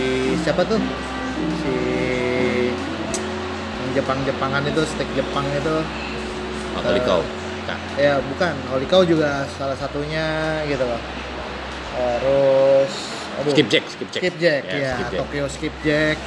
siapa 0.44 0.62
tuh? 0.68 0.80
Si 1.64 1.74
Jepang-Jepangan 3.96 4.68
itu 4.68 4.82
steak 4.84 5.08
Jepang 5.16 5.48
itu. 5.48 5.76
Otolikau 6.76 7.24
Kak. 7.64 7.78
ya 7.96 8.20
bukan 8.20 8.52
Olikau 8.70 9.02
juga 9.02 9.44
salah 9.50 9.74
satunya 9.74 10.26
gitu 10.64 10.82
loh 10.82 11.00
terus 11.92 12.92
aduh, 13.34 13.52
skip 13.52 13.68
jack 13.68 13.84
skip 13.86 14.08
jack 14.10 14.22
Skipjack 14.22 14.62
ya, 14.64 14.92
skip 14.92 15.06
jack. 15.06 15.20
Tokyo 15.20 15.44
Skipjack 15.46 16.18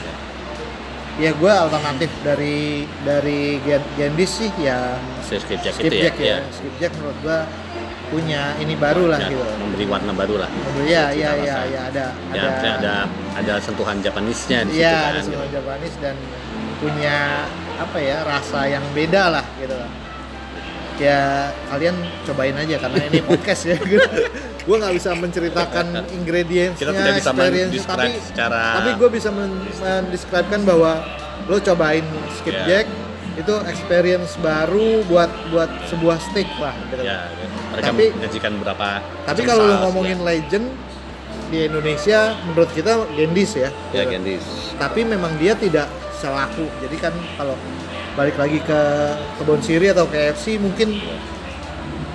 ya 1.18 1.32
gue 1.34 1.50
alternatif 1.50 2.12
dari 2.22 2.60
dari 3.02 3.58
Gen- 3.62 3.90
Gendis 3.96 4.32
sih 4.38 4.52
ya 4.56 4.96
skip 5.22 5.60
jack 5.60 5.76
itu 5.76 5.90
Skipjack 5.90 6.16
ya, 6.18 6.38
ya, 6.38 6.38
Skipjack 6.52 6.92
menurut 6.96 7.18
gue 7.22 7.40
punya 8.08 8.56
ini 8.58 8.72
baru 8.74 9.12
lah 9.12 9.20
Ya, 9.20 9.28
gitu 9.28 9.44
memberi 9.60 9.86
warna 9.86 10.16
baru 10.16 10.36
lah 10.40 10.50
ya 10.80 11.12
Cita 11.12 11.20
ya 11.20 11.30
rasa. 11.34 11.44
ya 11.44 11.60
ya 11.68 11.82
ada 11.84 12.06
ya 12.32 12.44
ada 12.48 12.70
ada 12.72 12.96
ada 13.36 13.54
sentuhan 13.60 14.00
Japanisnya 14.00 14.64
di 14.64 14.72
situ 14.72 14.80
Iya, 14.80 14.96
kan 14.96 15.04
ada 15.04 15.20
gitu. 15.20 15.28
semua 15.28 15.48
Japanis 15.52 15.94
dan 16.00 16.16
punya 16.78 17.18
apa 17.76 17.98
ya 18.00 18.18
rasa 18.24 18.60
yang 18.66 18.86
beda 18.92 19.24
lah 19.30 19.46
gitu 19.58 19.76
loh. 19.76 19.90
Ya 20.98 21.54
kalian 21.70 21.96
cobain 22.26 22.58
aja 22.58 22.76
karena 22.82 23.02
ini 23.06 23.20
podcast 23.22 23.70
ya. 23.70 23.78
gue 24.68 24.76
nggak 24.76 24.96
bisa 25.00 25.16
menceritakan 25.16 25.86
ingredientsnya, 26.12 26.84
kita 26.84 26.92
tidak 26.92 27.16
bisa 27.16 27.32
experience-nya, 27.32 27.72
mendescribe 27.72 28.04
tapi 28.04 28.28
secara 28.28 28.62
tapi 28.76 28.90
gue 29.00 29.10
bisa 29.16 29.30
men- 29.32 29.64
mendescribekan 29.80 30.62
bahwa 30.68 30.92
lo 31.48 31.58
cobain 31.64 32.04
skipjack 32.36 32.84
itu 33.40 33.54
experience 33.64 34.36
baru 34.44 35.08
buat 35.08 35.32
buat 35.56 35.72
sebuah 35.88 36.20
steak 36.20 36.52
lah 36.60 36.76
gitu. 36.84 37.00
ya 37.00 37.32
mereka 37.72 37.96
Tapi- 37.96 38.12
menyajikan 38.12 38.52
berapa 38.60 38.88
Tapi 39.24 39.42
kalau 39.48 39.64
lo 39.64 39.76
ngomongin 39.88 40.20
legend 40.28 40.68
di 41.48 41.64
Indonesia 41.64 42.36
menurut 42.44 42.68
kita 42.76 43.08
Gendis 43.16 43.56
ya. 43.56 43.72
ya, 43.96 44.04
ya 44.04 44.04
gitu. 44.04 44.12
Gendis 44.20 44.44
tapi 44.76 45.08
memang 45.08 45.32
dia 45.40 45.56
tidak 45.56 45.88
selaku 46.20 46.68
jadi 46.84 47.08
kan 47.08 47.14
kalau 47.40 47.56
balik 48.18 48.36
lagi 48.36 48.58
ke 48.60 48.82
kebun 49.38 49.62
siri 49.62 49.88
atau 49.88 50.10
KFC 50.10 50.58
mungkin 50.58 50.98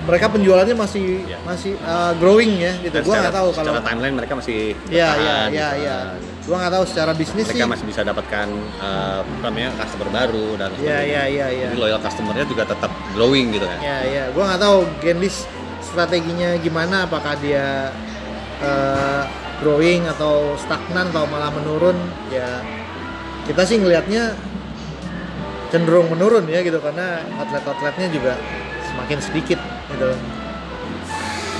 mereka 0.03 0.27
penjualannya 0.27 0.75
masih 0.75 1.23
Ya. 1.23 1.39
masih 1.47 1.79
uh, 1.79 2.11
growing 2.19 2.59
ya 2.59 2.75
gitu 2.83 2.91
Dan 2.91 3.03
gua 3.07 3.15
nggak 3.23 3.31
tahu 3.33 3.49
kalau 3.49 3.71
secara 3.71 3.81
timeline 3.87 4.15
mereka 4.19 4.33
masih 4.35 4.57
ya 4.91 4.99
ya 4.99 5.07
bertahan, 5.15 5.47
ya 5.47 5.67
gitu. 5.71 5.85
ya 5.87 5.97
gua 6.43 6.55
nggak 6.59 6.73
tahu 6.75 6.83
secara 6.91 7.11
bisnis 7.15 7.45
mereka 7.47 7.55
sih 7.55 7.71
masih 7.71 7.85
bisa 7.87 8.01
dapatkan 8.03 8.47
apa 8.83 9.41
namanya 9.41 9.69
customer 9.79 10.07
baru 10.11 10.47
dan 10.59 10.69
ya 10.69 10.75
sebagainya. 10.75 11.07
ya 11.07 11.23
ya 11.23 11.47
ya 11.47 11.67
Jadi 11.71 11.77
loyal 11.79 12.01
customernya 12.03 12.45
juga 12.45 12.63
tetap 12.67 12.91
growing 13.15 13.47
gitu 13.49 13.63
kan. 13.63 13.79
ya 13.79 13.97
ya 14.03 14.23
gua 14.35 14.43
nggak 14.51 14.61
tahu 14.61 14.77
Gendis 14.99 15.35
strateginya 15.79 16.49
gimana 16.59 17.07
apakah 17.07 17.39
dia 17.39 17.95
uh, 18.59 19.23
growing 19.63 20.03
atau 20.09 20.51
stagnan 20.59 21.07
atau 21.15 21.23
malah 21.31 21.47
menurun 21.47 21.95
ya 22.27 22.59
kita 23.47 23.63
sih 23.63 23.79
ngelihatnya 23.79 24.35
cenderung 25.73 26.05
menurun 26.13 26.45
ya 26.45 26.61
gitu 26.61 26.77
karena 26.77 27.25
outlet-outletnya 27.41 28.07
juga 28.13 28.37
semakin 28.93 29.17
sedikit 29.17 29.59
gitu 29.89 30.09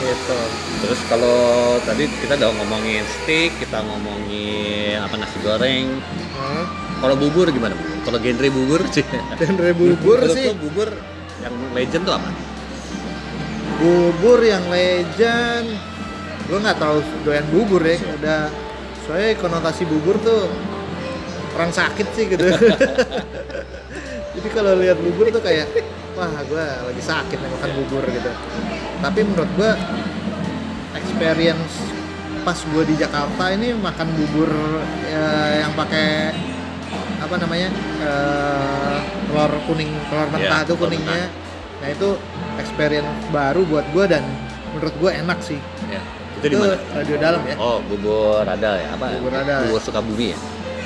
gitu 0.04 0.38
Terus 0.84 1.00
kalau 1.08 1.80
tadi 1.88 2.12
kita 2.20 2.36
udah 2.36 2.52
ngomongin 2.60 3.08
steak, 3.08 3.56
kita 3.56 3.80
ngomongin 3.88 5.00
apa 5.00 5.16
nasi 5.16 5.40
goreng. 5.40 5.96
hmm. 5.96 6.66
Kalau 7.00 7.16
bubur 7.16 7.48
gimana? 7.48 7.72
Kalau 8.04 8.20
genre 8.20 8.48
bubur 8.52 8.84
sih. 8.92 9.08
genre 9.40 9.72
bubur 9.72 10.20
sih 10.28 10.52
bubur 10.60 10.92
yang 11.40 11.56
legend 11.72 12.04
tuh 12.04 12.20
apa? 12.20 12.28
bubur 13.84 14.40
yang 14.40 14.64
legend 14.72 15.76
gue 16.48 16.58
nggak 16.60 16.78
terlalu 16.80 17.02
doyan 17.28 17.46
bubur 17.52 17.82
ya 17.84 18.00
udah 18.00 18.42
soalnya 19.04 19.36
konotasi 19.40 19.84
bubur 19.84 20.16
tuh 20.24 20.48
orang 21.60 21.72
sakit 21.76 22.08
sih 22.16 22.26
gitu 22.32 22.48
jadi 24.34 24.48
kalau 24.50 24.72
lihat 24.76 24.98
bubur 24.98 25.30
tuh 25.30 25.40
kayak 25.40 25.70
wah 26.14 26.30
gue 26.44 26.64
lagi 26.90 27.04
sakit 27.04 27.38
nih 27.38 27.50
makan 27.52 27.70
bubur 27.78 28.04
gitu 28.06 28.32
tapi 29.00 29.20
menurut 29.22 29.52
gue 29.54 29.72
experience 30.94 31.74
pas 32.44 32.58
gue 32.60 32.84
di 32.84 32.96
Jakarta 32.98 33.44
ini 33.50 33.72
makan 33.74 34.08
bubur 34.14 34.52
ya, 35.06 35.26
yang 35.64 35.72
pakai 35.74 36.36
apa 37.24 37.36
namanya 37.40 37.70
eh, 38.04 38.98
telur 39.26 39.52
kuning 39.64 39.90
telur 40.12 40.28
mentah 40.28 40.62
Iya, 40.62 40.68
tuh 40.68 40.76
kuningnya 40.78 41.26
nah 41.80 41.88
itu 41.90 42.10
experience 42.58 43.08
baru 43.30 43.64
buat 43.64 43.88
gue 43.90 44.06
dan 44.08 44.24
menurut 44.74 44.96
gue 45.00 45.12
enak 45.14 45.40
sih 45.40 45.60
Ya. 45.88 46.00
Itu 46.34 46.50
di 46.50 46.56
mana? 46.58 46.76
radio 46.92 47.16
dalam 47.16 47.42
ya 47.46 47.56
Oh, 47.56 47.78
bubur 47.80 48.42
radal 48.42 48.76
ya? 48.76 48.88
Apa? 48.98 49.06
Bubur 49.16 49.32
radal. 49.32 49.60
Bubur 49.68 49.80
Sukabumi 49.80 50.34
ya? 50.34 50.40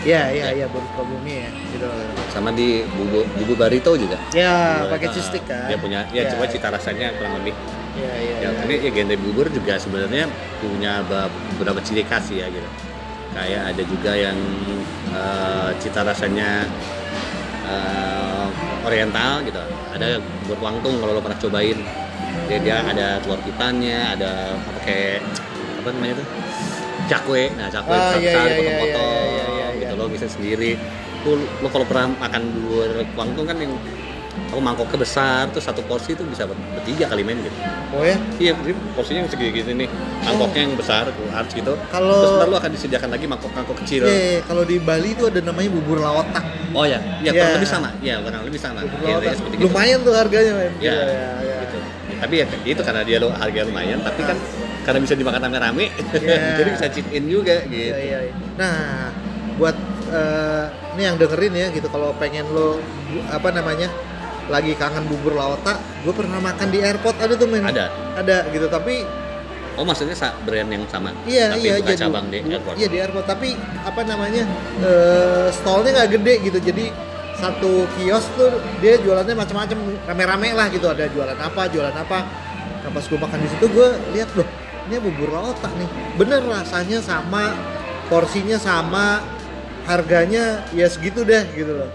Iya 0.08 0.22
iya 0.32 0.46
Ya. 0.48 0.50
iya 0.56 0.66
baru 0.68 0.88
Sukabumi 0.88 1.34
ya 1.38 1.50
gitu 1.68 1.88
Sama 2.32 2.50
di 2.52 2.68
bubur 2.88 3.28
bubur 3.36 3.56
barito 3.58 3.92
juga. 3.94 4.16
ya 4.32 4.80
Bubur 4.80 4.96
pakai 4.96 5.08
cheese 5.12 5.28
stick 5.28 5.44
kan 5.44 5.68
Dia 5.68 5.78
punya, 5.78 6.00
ya, 6.10 6.32
coba 6.32 6.48
cita 6.48 6.68
rasanya 6.70 7.12
kurang 7.14 7.36
lebih. 7.38 7.52
iya 7.94 8.12
iya 8.16 8.36
Ya, 8.40 8.50
iya. 8.54 8.62
ini 8.64 8.76
ya 8.80 8.92
genre 8.94 9.16
bubur 9.20 9.48
juga 9.50 9.74
sebenarnya 9.76 10.32
punya 10.58 11.04
be- 11.04 11.28
beberapa 11.54 11.82
ciri 11.82 12.02
khas 12.02 12.32
ya 12.32 12.48
gitu. 12.48 12.70
Kayak 13.34 13.62
ada 13.70 13.84
juga 13.84 14.12
yang 14.16 14.38
eh, 15.12 15.70
cita 15.78 16.02
rasanya 16.02 16.64
eh, 17.66 18.48
oriental 18.84 19.44
gitu. 19.44 19.60
Ada 19.92 20.22
bubur 20.46 20.58
wangtung 20.62 20.96
kalau 20.98 21.12
lo 21.12 21.22
pernah 21.22 21.38
cobain. 21.38 21.80
Dia, 22.48 22.58
dia 22.62 22.78
ada 22.82 23.20
telur 23.20 23.42
hitamnya, 23.42 24.16
ada 24.16 24.32
apa 24.56 24.80
kayak 24.82 25.20
apa 25.82 25.88
namanya 25.92 26.22
tuh? 26.22 26.28
Cakwe. 27.08 27.44
Nah, 27.56 27.68
cakwe 27.68 27.92
iya, 27.92 28.08
besar 28.14 28.20
iya, 28.20 28.32
iya, 28.32 28.56
potong-potong 28.58 29.10
iya, 29.10 29.18
iya, 29.18 29.32
iya, 29.32 29.37
gitu 30.08 30.16
iya. 30.16 30.16
lo 30.16 30.16
bisa 30.16 30.28
sendiri. 30.28 30.72
Tuh 31.22 31.36
lo 31.36 31.68
kalau 31.68 31.84
pernah 31.84 32.08
makan 32.18 32.42
bubur 32.54 32.90
wangtung 33.14 33.46
kan 33.46 33.58
yang 33.58 33.76
apa 34.38 34.62
mangkoknya 34.62 35.02
besar 35.02 35.50
terus 35.50 35.66
satu 35.66 35.82
porsi 35.84 36.14
itu 36.14 36.22
bisa 36.24 36.46
ber- 36.46 36.56
bertiga 36.72 37.10
kali 37.10 37.26
main 37.26 37.42
gitu. 37.42 37.58
oh 37.90 38.06
ya 38.06 38.16
Iya, 38.38 38.54
jadi 38.54 38.74
porsinya 38.94 39.26
yang 39.26 39.30
segini 39.34 39.50
gini 39.52 39.72
nih. 39.84 39.90
Mangkoknya 40.24 40.62
yang 40.62 40.74
besar, 40.78 41.10
harus 41.10 41.52
gitu. 41.52 41.74
Kalau- 41.90 42.22
Terus 42.22 42.32
ntar 42.38 42.48
lu 42.48 42.56
akan 42.56 42.72
disediakan 42.72 43.10
lagi 43.12 43.26
mangkok-mangkok 43.26 43.76
kecil. 43.84 44.06
Iya, 44.06 44.14
iya, 44.14 44.40
kalau 44.46 44.62
di 44.62 44.78
Bali 44.78 45.18
itu 45.18 45.26
ada 45.26 45.42
namanya 45.42 45.70
bubur 45.74 46.00
laotak. 46.00 46.46
Oh 46.72 46.86
ya, 46.86 47.02
ya 47.20 47.34
Iya. 47.34 47.42
kurang 47.44 47.54
lebih 47.58 47.70
sama. 47.70 47.90
Iya, 47.98 48.16
kurang 48.22 48.42
lebih 48.46 48.60
sama. 48.62 48.80
Bubur 48.86 49.08
Iya, 49.10 49.16
iya, 49.20 49.34
gitu. 49.34 49.58
Lumayan 49.68 50.00
tuh 50.06 50.14
harganya, 50.14 50.52
men. 50.54 50.72
Iya, 50.78 50.94
iya, 50.96 51.30
iya. 51.42 51.56
gitu. 51.66 51.78
Tapi 52.22 52.34
ya 52.38 52.46
gitu 52.62 52.82
karena 52.86 53.02
dia 53.04 53.18
lo 53.18 53.28
harga 53.34 53.60
lumayan, 53.66 54.00
tapi 54.06 54.22
kan 54.22 54.38
karena 54.86 55.00
bisa 55.02 55.14
dimakan 55.18 55.42
rame-rame, 55.44 55.86
Iya. 56.14 56.40
jadi 56.62 56.70
bisa 56.72 56.86
chip 56.94 57.08
in 57.10 57.26
juga 57.26 57.58
gitu. 57.66 57.74
Iya, 57.74 57.98
iya, 58.00 58.18
iya. 58.30 58.34
Nah, 58.56 59.10
buat 59.58 59.76
eh, 60.10 60.66
ini 60.96 61.02
yang 61.04 61.16
dengerin 61.16 61.54
ya 61.54 61.68
gitu 61.70 61.88
kalau 61.88 62.12
pengen 62.16 62.48
lo 62.52 62.80
apa 63.30 63.52
namanya? 63.52 63.90
lagi 64.48 64.80
kangen 64.80 65.04
bubur 65.12 65.36
laotak, 65.36 65.76
gue 66.08 66.14
pernah 66.16 66.40
makan 66.40 66.72
di 66.72 66.80
airport 66.80 67.20
ada 67.20 67.36
tuh 67.36 67.52
men. 67.52 67.68
Ada. 67.68 67.92
Ada 68.16 68.48
gitu, 68.56 68.72
tapi 68.72 69.04
Oh 69.76 69.84
maksudnya 69.84 70.16
sa- 70.16 70.32
brand 70.48 70.72
yang 70.72 70.88
sama? 70.88 71.12
iya 71.28 71.52
tapi 71.52 71.68
iya 71.68 71.74
bukan 71.78 71.88
jadi 71.92 72.00
cabang 72.00 72.26
di 72.32 72.40
airport. 72.48 72.76
Iya 72.80 72.88
di 72.88 72.98
airport, 72.98 73.26
tapi 73.28 73.60
apa 73.84 74.02
namanya? 74.08 74.48
eh 74.80 75.48
stallnya 75.52 75.92
nggak 76.00 76.10
gede 76.16 76.34
gitu. 76.48 76.60
Jadi 76.64 76.86
satu 77.38 77.86
kios 77.94 78.26
tuh 78.34 78.50
dia 78.82 78.98
jualannya 78.98 79.38
macam-macam 79.38 79.78
rame-rame 80.10 80.50
lah 80.58 80.68
gitu 80.74 80.90
ada 80.90 81.06
jualan 81.06 81.38
apa 81.38 81.70
jualan 81.70 81.94
apa 81.94 82.20
nah 82.82 82.90
pas 82.90 83.06
gue 83.06 83.20
makan 83.20 83.38
di 83.38 83.48
situ 83.54 83.66
gue 83.70 83.88
lihat 84.18 84.30
loh 84.34 84.48
ini 84.90 84.98
bubur 84.98 85.30
laotak 85.30 85.70
nih 85.78 85.86
bener 86.18 86.42
rasanya 86.50 86.98
sama 86.98 87.54
porsinya 88.10 88.58
sama 88.58 89.22
harganya 89.88 90.68
ya 90.76 90.88
segitu 90.92 91.24
deh 91.24 91.44
gitu 91.56 91.72
loh 91.72 91.90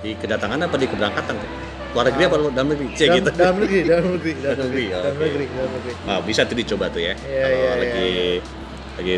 Di 0.00 0.16
kedatangan 0.16 0.60
apa 0.64 0.76
di 0.76 0.88
keberangkatan? 0.88 1.36
Luar 1.94 2.10
negeri 2.10 2.22
apa 2.26 2.36
dalam 2.50 2.68
negeri? 2.72 2.86
Cek 2.92 3.06
dalam, 3.08 3.16
gitu. 3.20 3.30
dalam 3.36 3.56
negeri 3.60 3.80
dalam 3.86 4.04
negeri 4.16 4.32
dalam 4.40 4.56
Dalam 4.58 4.68
negeri 4.68 4.84
negeri, 4.84 4.94
dalam 4.98 5.16
negeri 5.16 5.44
dalam 5.54 5.70
negeri 5.72 5.92
Nah, 6.04 6.18
bisa 6.24 6.40
tuh 6.44 6.56
dicoba 6.58 6.84
tuh 6.90 7.00
ya. 7.00 7.14
Iya, 7.14 7.44
Kalau 7.44 7.56
iya, 7.56 7.72
lagi 7.78 8.10
lagi 8.94 9.14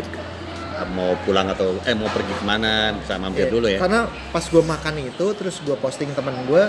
mau 0.93 1.17
pulang 1.25 1.49
atau 1.49 1.73
eh 1.89 1.95
mau 1.97 2.05
pergi 2.11 2.33
ke 2.37 2.45
mana 2.45 2.93
bisa 2.93 3.17
mampir 3.17 3.49
Iya, 3.49 3.53
dulu 3.53 3.65
ya. 3.65 3.79
Karena 3.81 4.05
pas 4.29 4.45
gue 4.45 4.61
makan 4.61 4.93
itu 5.01 5.25
terus 5.33 5.55
gue 5.65 5.73
posting 5.79 6.13
temen 6.13 6.37
gue, 6.45 6.63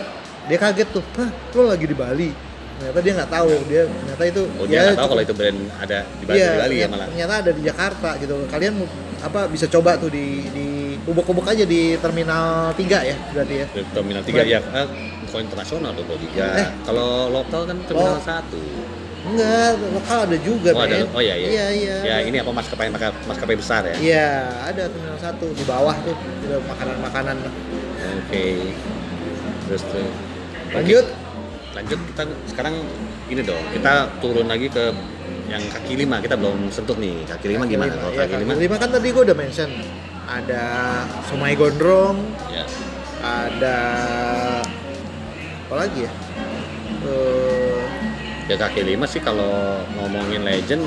dia 0.48 0.58
kaget 0.58 0.88
tuh, 0.88 1.04
hah 1.20 1.28
lo 1.52 1.68
lagi 1.68 1.84
di 1.84 1.92
Bali? 1.92 2.30
Ternyata 2.78 3.00
dia 3.02 3.12
nggak 3.18 3.30
tahu, 3.34 3.52
dia 3.66 3.82
ternyata 3.90 4.22
itu 4.24 4.42
Oh 4.54 4.64
dia 4.64 4.78
nggak 4.86 4.98
tahu 5.02 5.08
kalau 5.12 5.22
itu 5.26 5.34
brand 5.34 5.58
ada 5.82 5.98
di 6.06 6.24
Bali, 6.24 6.38
iya, 6.38 6.48
di 6.48 6.58
Bali 6.62 6.76
ya 6.78 6.86
malah. 6.88 7.06
Ternyata 7.10 7.34
ada 7.42 7.50
di 7.52 7.62
Jakarta 7.66 8.08
gitu. 8.22 8.34
Kalian 8.48 8.74
apa 9.18 9.40
bisa 9.50 9.66
coba 9.66 9.90
tuh 9.98 10.10
di 10.14 10.46
di 10.54 10.66
ubuk-ubuk 11.06 11.46
aja 11.46 11.64
di 11.64 11.94
terminal 12.00 12.72
3 12.74 13.08
ya 13.10 13.16
berarti 13.32 13.54
ya. 13.62 13.66
Di 13.70 13.82
Terminal 13.94 14.22
3 14.24 14.42
ya, 14.44 14.60
eh, 14.60 14.86
kalau 15.28 15.42
internasional 15.44 15.90
tuh 15.94 16.04
kalau 16.08 16.20
tiga. 16.20 16.46
Eh. 16.56 16.68
Kalau 16.82 17.10
lokal 17.30 17.60
kan 17.68 17.76
terminal 17.86 18.18
Oh. 18.18 18.24
satu. 18.24 18.60
Enggak, 19.28 19.76
lokal 19.92 20.18
ada 20.24 20.36
juga, 20.40 20.70
Oh, 20.72 20.82
ada, 20.88 20.96
oh 21.12 21.20
iya 21.20 21.34
iya. 21.36 21.48
Iya, 21.52 21.66
iya. 21.74 21.96
Ya 22.00 22.16
ini 22.24 22.36
apa 22.40 22.48
maskapai 22.48 22.88
maskapai, 23.28 23.54
besar 23.58 23.84
ya? 23.84 23.96
Iya, 23.98 24.28
ada 24.72 24.82
terminal 24.88 25.18
satu 25.20 25.46
di 25.52 25.64
bawah 25.68 25.92
tuh, 26.00 26.16
ada 26.48 26.56
makanan-makanan. 26.64 27.36
Oke. 28.24 28.72
Terus 29.68 29.82
tuh. 29.84 30.08
Lanjut. 30.72 31.06
Lanjut 31.76 31.98
kita 32.08 32.22
sekarang 32.48 32.74
ini 33.28 33.42
dong. 33.44 33.60
Kita 33.74 34.08
turun 34.24 34.48
lagi 34.48 34.72
ke 34.72 34.96
yang 35.48 35.64
kaki 35.72 35.96
lima 35.96 36.20
kita 36.20 36.36
belum 36.36 36.68
sentuh 36.68 36.92
nih 37.00 37.24
kaki 37.24 37.56
lima 37.56 37.64
gimana 37.64 37.88
kalau 37.96 38.12
Ya, 38.12 38.28
kaki 38.28 38.44
lima 38.44 38.52
kaki 38.52 38.64
lima 38.68 38.76
kan 38.76 38.88
tadi 38.92 39.08
gue 39.08 39.22
udah 39.24 39.36
mention 39.36 39.70
ada 40.28 40.64
somai 41.24 41.56
gondrong, 41.56 42.20
ya 42.48 42.64
ada 43.18 43.78
apa 45.64 45.74
lagi 45.74 46.04
ya? 46.04 46.12
Eh, 47.00 47.80
ya 48.46 48.56
kaki 48.56 48.84
lima 48.84 49.04
sih 49.04 49.18
kalau 49.18 49.80
ngomongin 49.96 50.44
legend 50.44 50.84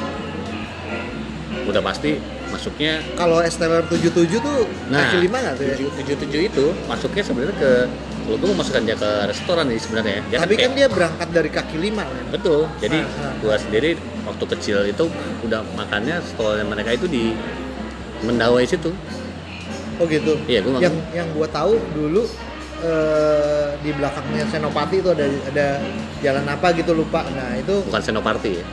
udah 1.61 1.81
pasti 1.81 2.17
masuknya 2.49 2.99
kalau 3.13 3.39
Esteller 3.39 3.85
77 3.85 4.11
tuh 4.37 4.65
nah 4.89 5.07
kaki 5.07 5.17
lima 5.23 5.37
nggak 5.39 5.55
tuh 5.55 5.63
ya? 5.63 5.75
tujuh 5.77 5.89
tujuh 5.93 6.15
tujuh 6.19 6.41
itu 6.43 6.65
masuknya 6.85 7.23
sebenarnya 7.23 7.55
ke 7.55 7.71
kalau 8.21 8.37
gue 8.37 8.47
mau 8.49 8.59
masukkan 8.59 8.83
dia 8.83 8.95
ke 8.95 9.09
restoran 9.25 9.65
nih 9.67 9.79
sebenarnya 9.79 10.19
ya 10.27 10.37
Tapi 10.41 10.53
kan 10.55 10.71
dia 10.73 10.87
berangkat 10.87 11.27
dari 11.31 11.49
kaki 11.49 11.77
lima 11.79 12.03
kan? 12.03 12.25
betul 12.29 12.65
jadi 12.77 12.97
Ah, 13.01 13.29
ah. 13.29 13.33
gua 13.39 13.55
sendiri 13.55 13.95
waktu 14.23 14.43
kecil 14.57 14.77
itu 14.83 15.05
udah 15.41 15.61
makannya 15.73 16.19
stolnya 16.23 16.65
mereka 16.65 16.93
itu 16.93 17.07
di 17.07 17.33
Mendawai 18.21 18.65
situ 18.65 18.93
Oh 20.01 20.05
gitu. 20.09 20.33
Iya, 20.49 20.65
gua. 20.65 20.81
Yang 20.81 20.95
yang 21.13 21.27
gua 21.37 21.47
tahu 21.53 21.77
dulu 21.93 22.25
eh, 22.81 23.69
di 23.85 23.91
belakangnya 23.93 24.43
Senopati 24.49 24.95
itu 24.99 25.09
ada 25.13 25.25
ada 25.53 25.67
jalan 26.25 26.45
apa 26.49 26.67
gitu 26.73 26.91
lupa. 26.97 27.21
Nah 27.29 27.53
itu 27.57 27.85
bukan 27.85 28.01
Senoparty 28.01 28.61
ya 28.61 28.65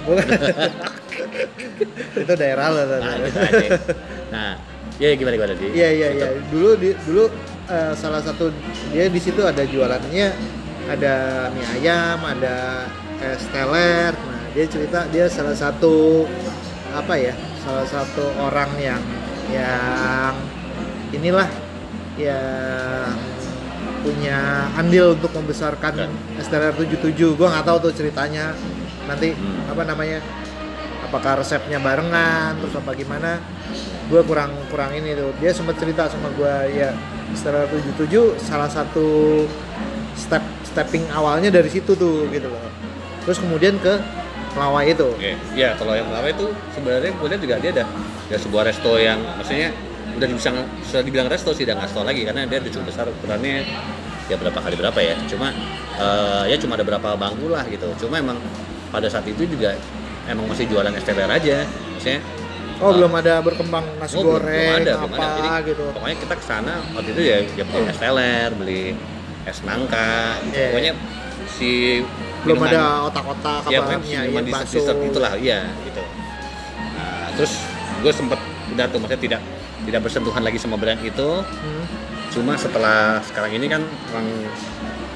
itu 2.24 2.32
daerah 2.34 2.68
lah. 2.72 2.84
nah, 2.98 3.14
gitu 3.20 3.38
aja. 3.38 3.68
nah 4.32 4.50
ya 4.98 5.14
gimana 5.14 5.34
gimana 5.38 5.54
di 5.54 5.70
Iya 5.76 5.88
iya 5.92 6.08
iya. 6.16 6.28
Dulu 6.48 6.70
di 6.80 6.90
dulu 7.04 7.28
eh, 7.68 7.92
salah 7.94 8.24
satu 8.24 8.50
dia 8.90 9.06
di 9.12 9.20
situ 9.20 9.44
ada 9.44 9.62
jualannya 9.62 10.32
ada 10.88 11.14
mie 11.52 11.68
ayam, 11.80 12.18
ada 12.24 12.88
es 13.20 13.44
teler. 13.52 14.16
Nah, 14.16 14.44
dia 14.56 14.64
cerita 14.64 15.04
dia 15.12 15.28
salah 15.28 15.52
satu 15.52 16.24
apa 16.96 17.14
ya? 17.20 17.36
Salah 17.60 17.84
satu 17.84 18.24
orang 18.40 18.72
yang 18.80 19.02
yang 19.52 20.32
inilah 21.12 21.48
yang 22.18 23.14
punya 23.98 24.68
andil 24.74 25.14
untuk 25.14 25.30
membesarkan 25.34 25.92
Kan. 25.94 26.10
STLR 26.38 26.74
77 26.74 27.34
gua 27.34 27.50
nggak 27.54 27.66
tahu 27.66 27.78
tuh 27.90 27.92
ceritanya. 27.94 28.54
Nanti 29.08 29.32
Hmm. 29.32 29.72
apa 29.72 29.82
namanya 29.88 30.20
apakah 31.02 31.40
resepnya 31.40 31.80
barengan 31.80 32.58
terus 32.60 32.74
apa 32.76 32.92
gimana. 32.94 33.40
Gue 34.08 34.24
kurang 34.24 34.52
kurang 34.72 34.92
ini 34.96 35.12
tuh. 35.12 35.32
Dia 35.40 35.52
sempat 35.52 35.76
cerita 35.76 36.08
sama 36.08 36.32
gue 36.32 36.54
ya 36.76 36.92
STLR 37.36 37.68
77 37.68 38.40
salah 38.40 38.68
satu 38.68 39.44
step 40.16 40.40
stepping 40.64 41.04
awalnya 41.12 41.52
dari 41.52 41.68
situ 41.68 41.92
tuh 41.92 42.28
gitu 42.32 42.48
loh. 42.48 42.60
Terus 43.24 43.38
kemudian 43.40 43.76
ke 43.80 44.00
Melawai 44.56 44.90
itu. 44.90 45.06
Oke, 45.12 45.36
ya 45.54 45.76
kalau 45.76 45.92
yang 45.92 46.08
Melawai 46.08 46.32
itu 46.32 46.46
sebenarnya 46.72 47.12
gue 47.14 47.26
lihat 47.28 47.40
juga 47.44 47.56
dia 47.60 47.70
ada 47.78 47.84
ya 48.28 48.36
sebuah 48.40 48.62
resto 48.64 48.96
yang 48.96 49.20
maksudnya 49.36 49.70
udah 50.18 50.28
bisa 50.34 50.50
sudah 50.84 51.02
dibilang 51.06 51.28
resto 51.30 51.50
sih 51.54 51.62
udah 51.64 51.74
nggak 51.78 51.88
resto 51.88 52.00
lagi 52.02 52.22
karena 52.26 52.44
dia 52.44 52.58
udah 52.60 52.72
cukup 52.74 52.86
besar 52.90 53.06
ukurannya 53.08 53.64
ya 54.28 54.36
berapa 54.36 54.58
kali 54.60 54.74
berapa 54.76 55.00
ya 55.00 55.14
cuma 55.24 55.48
eh, 55.96 56.44
ya 56.52 56.56
cuma 56.60 56.76
ada 56.76 56.84
berapa 56.84 57.08
bangku 57.16 57.48
lah 57.48 57.64
gitu 57.70 57.88
cuma 58.06 58.20
emang 58.20 58.38
pada 58.92 59.08
saat 59.08 59.24
itu 59.24 59.48
juga 59.48 59.72
emang 60.28 60.44
masih 60.50 60.68
jualan 60.68 60.92
STBR 60.92 61.32
aja 61.32 61.64
maksudnya 61.96 62.20
oh 62.84 62.90
eh, 62.92 62.94
belum 63.00 63.12
ada 63.16 63.34
berkembang 63.40 63.84
nasi 63.96 64.14
oh, 64.20 64.22
goreng 64.36 64.84
belum 64.84 64.84
ada, 64.84 64.92
apa 65.00 65.06
belum 65.08 65.16
ada. 65.16 65.28
Jadi, 65.32 65.50
gitu 65.72 65.84
pokoknya 65.96 66.16
kita 66.20 66.34
ke 66.36 66.44
sana 66.44 66.74
waktu 66.92 67.10
itu 67.16 67.22
ya, 67.24 67.36
ya 67.56 67.64
beli 67.64 67.84
es 67.88 67.98
teler 67.98 68.48
beli 68.52 68.84
es 69.48 69.58
nangka 69.64 70.12
gitu. 70.44 70.54
Iya. 70.54 70.66
pokoknya 70.68 70.92
si 71.48 71.70
belum 72.44 72.56
minuman- 72.60 72.70
ada 72.70 72.84
otak-otak 73.08 73.60
ya 73.72 73.78
apa 73.82 73.92
mie 73.98 74.18
minuman 74.28 74.44
bakso 74.52 74.76
dessert 74.78 75.00
itulah 75.02 75.32
iya 75.40 75.72
gitu 75.88 76.02
nah, 76.94 77.26
terus 77.34 77.52
gue 77.98 78.12
sempet 78.12 78.40
udah 78.76 78.86
tuh 78.92 78.98
maksudnya 79.00 79.22
tidak 79.24 79.40
tidak 79.84 80.00
bersentuhan 80.02 80.42
lagi 80.42 80.56
sama 80.56 80.74
brand 80.74 80.98
itu 81.00 81.28
Hmm. 81.42 81.84
cuma 82.28 82.54
setelah 82.54 83.18
sekarang 83.22 83.52
ini 83.52 83.66
kan 83.66 83.82
orang 84.10 84.26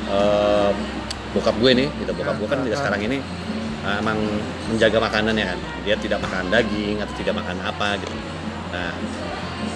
eh, 0.09 0.71
bokap 1.33 1.57
gue 1.57 1.71
nih 1.75 1.89
gitu 1.99 2.13
bokap 2.13 2.37
gue 2.37 2.49
kan 2.49 2.59
Ah, 2.61 2.65
juga 2.65 2.75
ah, 2.75 2.81
sekarang 2.81 3.01
ini 3.03 3.19
eh, 3.83 3.97
emang 3.99 4.19
menjaga 4.69 4.99
makanannya 5.01 5.45
kan 5.47 5.59
dia 5.83 5.97
tidak 5.97 6.19
makan 6.21 6.45
daging 6.49 6.97
atau 6.99 7.15
tidak 7.17 7.35
makan 7.35 7.57
apa 7.63 7.97
gitu 7.99 8.15
nah 8.71 8.93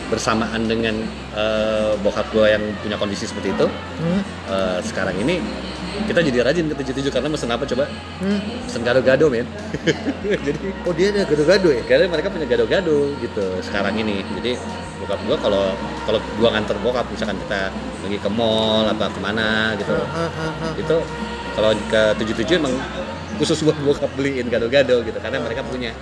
bersamaan 0.07 0.62
dengan 0.64 0.94
eh, 1.35 1.92
bokap 2.01 2.27
gue 2.31 2.46
yang 2.46 2.62
punya 2.81 2.96
kondisi 2.96 3.27
seperti 3.27 3.51
itu 3.53 3.66
Hmm. 4.01 4.20
eh, 4.49 4.79
sekarang 4.83 5.16
ini 5.18 5.40
kita 6.04 6.20
jadi 6.20 6.38
rajin 6.44 6.68
ke 6.68 6.74
tujuh-tujuh 6.76 7.11
karena 7.11 7.28
mesen 7.28 7.48
apa 7.48 7.64
coba 7.64 7.85
Hmm. 8.20 8.40
mesen 8.64 8.80
gado-gado 8.80 9.26
men 9.28 9.44
jadi 10.46 10.59
Oh 10.85 10.92
dia 10.92 11.12
ada 11.12 11.24
gado-gado 11.24 11.68
ya? 11.68 11.82
karena 11.85 12.09
mereka 12.09 12.28
punya 12.28 12.44
gado-gado 12.44 13.12
gitu 13.18 13.44
sekarang 13.61 13.96
ini 13.96 14.20
jadi 14.37 14.56
bokap 14.96 15.20
gua 15.24 15.37
kalau 15.37 15.64
kalau 16.04 16.18
gua 16.37 16.48
nganter 16.56 16.76
bokap 16.80 17.04
misalkan 17.09 17.37
kita 17.44 17.68
lagi 18.04 18.18
ke 18.18 18.30
mall 18.32 18.85
apa 18.85 19.09
ke 19.09 19.20
mana 19.20 19.76
gitu 19.76 19.92
Ah, 20.12 20.28
ah, 20.28 20.52
ah. 20.62 20.72
itu 20.76 20.96
kalau 21.52 21.70
ke 21.88 22.02
tujuh 22.20 22.35
tujuh 22.44 22.56
emang 22.56 22.74
khusus 23.37 23.61
buat 23.61 23.76
bokap 23.80 24.09
beliin 24.16 24.48
gado-gado 24.48 25.04
gitu 25.04 25.18
karena 25.20 25.40
mereka 25.40 25.61
punya 25.64 25.92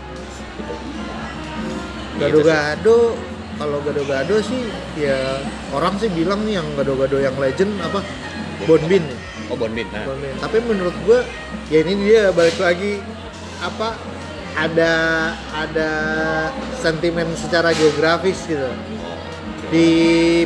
gitu. 0.54 0.74
Gitu. 2.14 2.42
Gado-gado 2.46 2.98
kalau 3.54 3.78
gado-gado 3.83 4.35
sih 4.42 4.66
ya 4.94 5.38
orang 5.70 5.94
sih 5.98 6.11
bilang 6.11 6.42
nih 6.46 6.62
yang 6.62 6.68
gado-gado 6.74 7.18
yang 7.18 7.35
legend 7.38 7.74
apa 7.83 8.02
Bonbin 8.64 9.02
ya. 9.02 9.18
Oh 9.46 9.57
bonbin 9.57 9.87
nah 9.90 10.04
Bonbin. 10.04 10.35
Tapi 10.37 10.57
menurut 10.61 10.96
gua 11.02 11.20
ya 11.68 11.80
ini 11.80 11.92
dia 12.04 12.30
balik 12.30 12.57
lagi 12.57 13.00
apa 13.59 13.96
ada 14.54 14.92
ada 15.50 15.90
sentimen 16.76 17.26
secara 17.35 17.72
geografis 17.72 18.38
gitu. 18.44 18.70
Di 19.64 19.88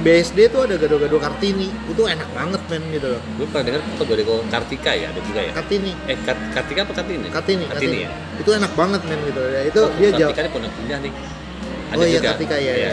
BSD 0.01 0.49
tuh 0.49 0.65
ada 0.65 0.81
gado-gado 0.81 1.21
Kartini. 1.21 1.69
Itu 1.85 2.07
enak 2.07 2.33
banget 2.33 2.63
men 2.71 2.81
gitu 2.89 3.13
loh. 3.13 3.21
gue 3.37 3.45
pernah 3.45 3.65
dengar 3.67 3.81
apa 3.85 4.03
gado 4.07 4.35
Kartika 4.49 4.93
ya 4.95 5.07
ada 5.11 5.21
juga 5.21 5.41
ya 5.43 5.53
Kartini. 5.53 5.93
eh 6.07 6.17
Kar- 6.25 6.49
Kartika 6.55 6.81
apa 6.87 6.93
Kartini 6.97 7.29
Kartini, 7.29 7.65
Kartini 7.69 7.99
ya 8.07 8.11
Itu 8.41 8.51
enak 8.55 8.73
banget 8.73 9.03
men 9.05 9.21
gitu. 9.27 9.43
Ya 9.45 9.61
itu 9.67 9.81
Oh, 9.85 9.91
dia. 9.93 10.09
Kartika 10.15 10.41
ini 10.41 10.51
pondok 10.51 10.73
indah 10.81 10.99
nih 11.03 11.13
oh 11.89 12.05
iya 12.05 12.21
Kartika 12.21 12.57
ya, 12.57 12.73
Iya. 12.73 12.89
ya. 12.89 12.93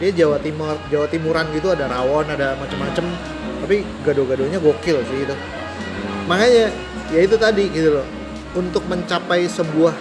Dia 0.00 0.10
Jawa 0.16 0.36
Timur, 0.40 0.76
Jawa 0.88 1.06
Timuran 1.08 1.46
gitu 1.52 1.68
ada 1.70 1.84
rawon, 1.86 2.24
ada 2.24 2.56
macem-macem. 2.56 3.04
Tapi 3.60 3.84
gado-gadonya 4.02 4.58
gokil 4.58 4.98
sih 5.04 5.18
itu. 5.28 5.36
Makanya 6.26 6.72
ya 7.12 7.20
itu 7.20 7.36
tadi 7.36 7.64
gitu 7.70 8.00
loh. 8.00 8.06
Untuk 8.56 8.82
mencapai 8.90 9.46
sebuah 9.46 9.94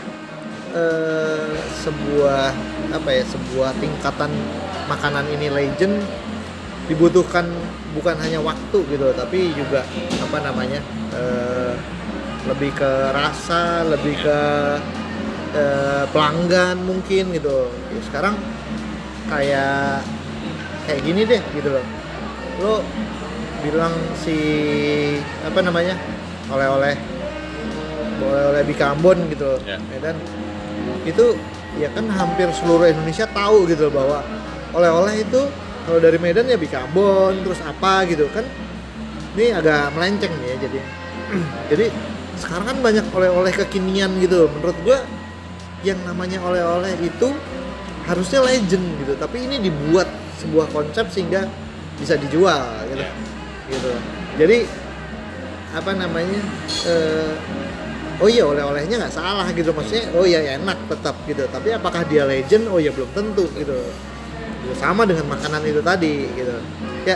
eh, 0.74 1.54
sebuah 1.86 2.54
apa 2.94 3.10
ya 3.14 3.24
sebuah 3.26 3.72
tingkatan 3.78 4.32
makanan 4.90 5.26
ini 5.30 5.54
legend 5.54 6.02
dibutuhkan 6.90 7.46
bukan 7.94 8.18
hanya 8.18 8.42
waktu 8.42 8.82
gitu 8.90 9.14
tapi 9.14 9.54
juga 9.54 9.86
apa 10.26 10.38
namanya 10.42 10.82
eh, 11.14 11.74
lebih 12.50 12.74
ke 12.74 12.92
rasa 13.14 13.86
lebih 13.86 14.18
ke 14.18 14.40
eh, 15.54 16.04
pelanggan 16.10 16.82
mungkin 16.82 17.34
gitu 17.34 17.70
Ya, 17.90 18.02
sekarang 18.06 18.36
kayak 19.30 20.02
kayak 20.86 21.02
gini 21.06 21.22
deh 21.26 21.42
gitu 21.54 21.70
loh 21.70 21.86
lo 22.60 22.74
bilang 23.62 23.94
si 24.20 24.38
apa 25.46 25.60
namanya 25.62 25.96
oleh-oleh 26.50 26.96
oleh-oleh 28.20 28.62
Bika 28.68 28.92
Ambon 28.96 29.18
gitu. 29.32 29.56
Loh 29.56 29.60
Ya. 29.64 29.78
Medan 29.88 30.16
itu 31.08 31.36
ya 31.80 31.88
kan 31.96 32.06
hampir 32.12 32.52
seluruh 32.52 32.90
Indonesia 32.90 33.30
tahu 33.30 33.70
gitu 33.70 33.88
loh 33.88 33.94
bahwa 34.04 34.20
oleh-oleh 34.76 35.24
itu 35.24 35.42
kalau 35.88 36.00
dari 36.02 36.20
Medan 36.20 36.46
ya 36.50 36.60
Bika 36.60 36.86
Ambon 36.90 37.40
terus 37.46 37.60
apa 37.64 38.04
gitu 38.10 38.28
kan? 38.34 38.44
Ini 39.38 39.56
agak 39.56 39.96
melenceng 39.96 40.34
nih 40.42 40.48
ya 40.52 40.58
jadi. 40.68 40.80
Jadi 41.72 41.86
sekarang 42.42 42.66
kan 42.74 42.78
banyak 42.82 43.06
oleh-oleh 43.14 43.54
kekinian 43.54 44.18
gitu 44.18 44.50
menurut 44.50 44.74
gua 44.82 44.98
yang 45.86 46.00
namanya 46.10 46.42
oleh-oleh 46.42 46.98
itu 47.06 47.30
harusnya 48.10 48.42
legend 48.42 48.82
gitu. 49.06 49.14
Tapi 49.14 49.46
ini 49.46 49.62
dibuat 49.62 50.10
sebuah 50.42 50.74
konsep 50.74 51.06
sehingga 51.14 51.46
bisa 52.02 52.18
dijual 52.18 52.66
gitu. 52.90 53.06
Ya. 53.06 53.14
Gitu. 53.70 53.92
Jadi 54.42 54.58
apa 55.70 55.92
namanya 55.94 56.42
eh, 56.90 57.34
oh 58.20 58.28
iya 58.28 58.44
oleh-olehnya 58.46 59.00
nggak 59.06 59.16
salah 59.16 59.48
gitu. 59.54 59.72
Maksudnya 59.72 60.12
oh 60.18 60.26
iya 60.26 60.58
enak 60.58 60.78
tetap 60.90 61.16
gitu. 61.30 61.46
Tapi 61.48 61.74
apakah 61.74 62.04
dia 62.10 62.26
legend? 62.26 62.68
Oh 62.68 62.82
ya 62.82 62.90
belum 62.90 63.10
tentu 63.14 63.46
gitu. 63.56 63.78
Ya, 64.60 64.74
sama 64.76 65.08
dengan 65.08 65.26
makanan 65.32 65.64
itu 65.64 65.80
tadi 65.80 66.28
gitu. 66.36 66.58
Ya 67.08 67.16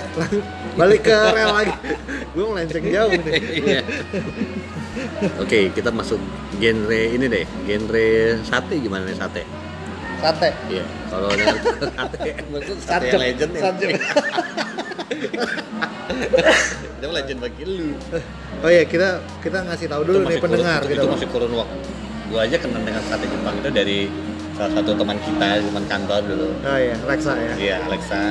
balik 0.80 1.06
ke 1.06 1.18
rel 1.34 1.52
lagi. 1.54 1.76
Gue 2.34 2.46
melenceng 2.50 2.88
jauh 2.88 3.14
nih. 3.14 3.42
Iya. 3.62 3.82
Oke, 5.42 5.74
kita 5.74 5.90
masuk 5.90 6.22
genre 6.58 7.02
ini 7.14 7.26
deh, 7.26 7.46
genre 7.66 8.08
sate 8.46 8.78
gimana 8.78 9.10
nih 9.10 9.18
sate? 9.18 9.44
Sate 10.24 10.50
Iya, 10.72 10.86
kalau 11.12 11.28
sate, 11.30 12.30
sate 12.88 13.06
yang 13.12 13.20
legend 13.20 13.52
nih. 13.52 13.62
sarjep. 13.62 13.90
Itu 16.94 17.08
legend 17.12 17.40
bagi 17.42 17.64
lu. 17.68 17.90
oh 18.64 18.70
iya 18.72 18.84
kita 18.88 19.20
kita 19.44 19.58
ngasih 19.68 19.88
tahu 19.92 20.02
dulu 20.08 20.18
nih 20.26 20.40
pendengar 20.40 20.80
kurun, 20.82 20.92
gitu 20.92 21.04
Itu 21.04 21.08
masih 21.12 21.28
kurun 21.30 21.52
waktu. 21.54 21.78
Gua 22.32 22.40
aja 22.48 22.58
kenal 22.58 22.82
dengan 22.82 23.04
sate 23.04 23.26
Jepang 23.28 23.56
itu 23.60 23.70
dari 23.70 24.00
salah 24.54 24.72
satu 24.80 24.92
teman 24.96 25.18
kita, 25.20 25.50
teman 25.60 25.86
kantor 25.86 26.22
dulu. 26.24 26.48
oh 26.56 26.78
iya 26.80 26.96
Alexa 27.04 27.34
ya 27.36 27.54
Iya, 27.58 27.76
Alexa. 27.84 28.24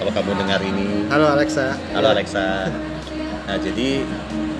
Kalau 0.00 0.10
kamu 0.16 0.30
dengar 0.38 0.60
ini, 0.64 1.04
halo 1.12 1.26
Alexa 1.36 1.76
halo 1.92 2.08
Alexa. 2.10 2.72
Nah, 3.44 3.58
jadi 3.58 3.88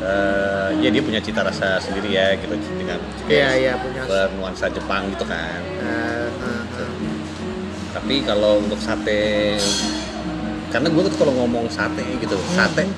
eh, 0.03 0.68
ya 0.83 0.88
dia 0.90 0.99
punya 1.01 1.23
cita 1.23 1.40
rasa 1.40 1.79
sendiri 1.79 2.11
ya 2.11 2.35
gitu 2.37 2.53
dengan 2.75 2.99
iya 3.25 3.49
iya 3.55 3.73
punya 3.79 4.03
bernuansa 4.05 4.66
Jepang 4.68 5.09
gitu 5.09 5.25
kan. 5.25 5.61
Eh. 5.81 6.19
Tapi 8.00 8.16
kalau 8.22 8.58
untuk 8.58 8.78
sate, 8.78 9.54
karena 10.68 10.88
gue 10.88 11.02
tuh 11.04 11.14
kalau 11.16 11.32
ngomong 11.36 11.68
sate 11.68 12.02
gitu, 12.16 12.34
sate 12.50 12.88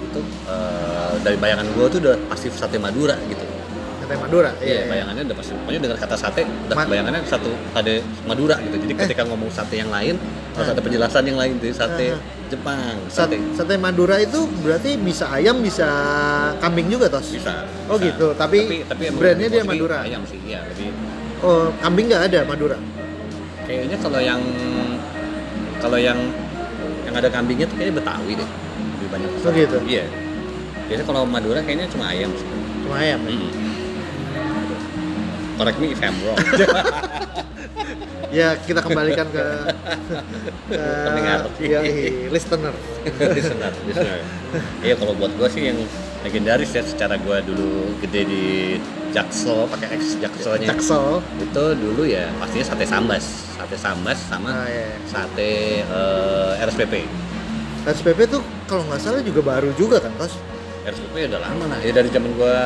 itu 0.00 0.20
eh, 0.44 1.12
dari 1.20 1.36
bayangan 1.36 1.66
gue 1.68 1.86
tuh 1.88 1.98
udah 2.00 2.16
pasti 2.26 2.48
sate 2.50 2.76
Madura 2.76 3.14
gitu. 3.24 3.44
sate 3.98 4.14
Madura 4.16 4.50
Iya, 4.56 4.64
iya, 4.64 4.74
iya. 4.74 4.84
bayangannya 4.88 5.22
udah 5.24 5.36
pasti. 5.36 5.52
Pokoknya 5.54 5.80
dengar 5.84 5.98
kata 6.00 6.16
sate, 6.16 6.42
udah 6.42 6.74
Ma- 6.74 6.88
bayangannya 6.88 7.20
satu 7.24 7.50
sate 7.70 7.94
Madura 8.24 8.56
gitu. 8.58 8.76
Jadi 8.78 8.92
ketika 8.98 9.22
ngomong 9.24 9.48
sate 9.48 9.74
yang 9.76 9.88
lain, 9.88 10.16
harus 10.52 10.68
Eh. 10.68 10.74
ada 10.74 10.80
penjelasan 10.80 11.22
yang 11.22 11.36
lain. 11.36 11.54
Jadi 11.58 11.72
sate 11.72 12.06
Eh, 12.06 12.12
eh. 12.12 12.20
Jepang, 12.48 12.96
Sate, 13.06 13.36
sate 13.52 13.76
Madura 13.76 14.16
itu 14.16 14.48
berarti 14.58 14.96
bisa 14.96 15.28
ayam 15.28 15.60
bisa 15.60 15.84
kambing 16.58 16.88
juga 16.88 17.04
tos 17.06 17.28
bisa. 17.28 17.68
Oh 17.86 17.94
bisa. 17.94 18.08
gitu, 18.08 18.32
tapi 18.32 18.80
emang 18.88 19.20
brandnya 19.20 19.48
dia 19.50 19.62
Madura. 19.62 20.00
Ayam 20.00 20.24
sih, 20.24 20.40
iya 20.42 20.64
lebih. 20.64 20.88
oh 21.38 21.68
kambing 21.78 22.08
nggak 22.08 22.32
ada 22.32 22.40
Madura 22.42 22.74
Kayaknya 23.68 23.96
kalau 24.00 24.16
yang 24.16 24.40
kalau 25.78 25.98
yang 26.00 26.16
yang 27.04 27.14
ada 27.14 27.28
kambingnya 27.28 27.68
tuh 27.68 27.76
kayaknya 27.76 28.00
Betawi 28.00 28.32
deh. 28.40 28.48
Lebih 28.48 29.08
banyak. 29.12 29.28
Oh, 29.44 29.52
gitu? 29.52 29.78
Iya. 29.84 30.04
Biasanya 30.88 31.04
kalau 31.04 31.22
Madura 31.28 31.60
kayaknya 31.60 31.84
cuma 31.92 32.08
ayam 32.08 32.32
sih. 32.32 32.48
cuma 32.88 32.96
ayam 33.04 33.20
ya? 33.28 33.36
Hmm. 33.36 33.52
Correct 35.60 35.76
me 35.76 35.92
if 35.92 36.00
I'm 36.00 36.16
wrong. 36.24 36.40
ya 38.28 38.56
kita 38.60 38.84
kembalikan 38.84 39.24
ke, 39.32 39.44
ke 40.68 40.80
Pendengar. 41.08 41.48
ya, 41.60 41.80
listener 42.28 42.74
listener, 43.36 43.72
listener. 43.88 44.20
Iya 44.84 44.94
kalau 45.00 45.16
buat 45.16 45.32
gue 45.32 45.48
sih 45.48 45.72
yang 45.72 45.80
legendaris 46.24 46.76
ya 46.76 46.84
secara 46.84 47.16
gue 47.16 47.36
dulu 47.48 47.96
gede 48.04 48.22
di 48.28 48.44
Jaksel 49.10 49.64
pakai 49.66 49.88
X 49.94 50.02
Jakselnya. 50.16 50.66
Jaksel. 50.68 51.20
Itu 51.38 51.64
dulu 51.74 52.02
ya 52.04 52.28
pastinya 52.36 52.66
sate 52.66 52.84
sambas. 52.84 53.24
Sate 53.50 53.74
sambas 53.74 54.18
sama 54.22 54.50
Ah, 54.54 54.66
iya. 54.66 54.92
sate 55.04 55.50
eh, 55.82 56.52
RSPP 56.60 56.94
SPP 57.88 58.18
tuh 58.28 58.40
kalau 58.64 58.84
nggak 58.84 59.00
salah 59.00 59.20
juga 59.20 59.40
baru 59.40 59.72
juga 59.74 59.96
kan 59.96 60.12
tos 60.14 60.36
RSPP 60.84 61.14
udah 61.26 61.40
lama 61.40 61.64
lah. 61.66 61.78
Ya 61.80 61.92
dari 61.92 62.08
zaman 62.08 62.30
gue 62.32 62.56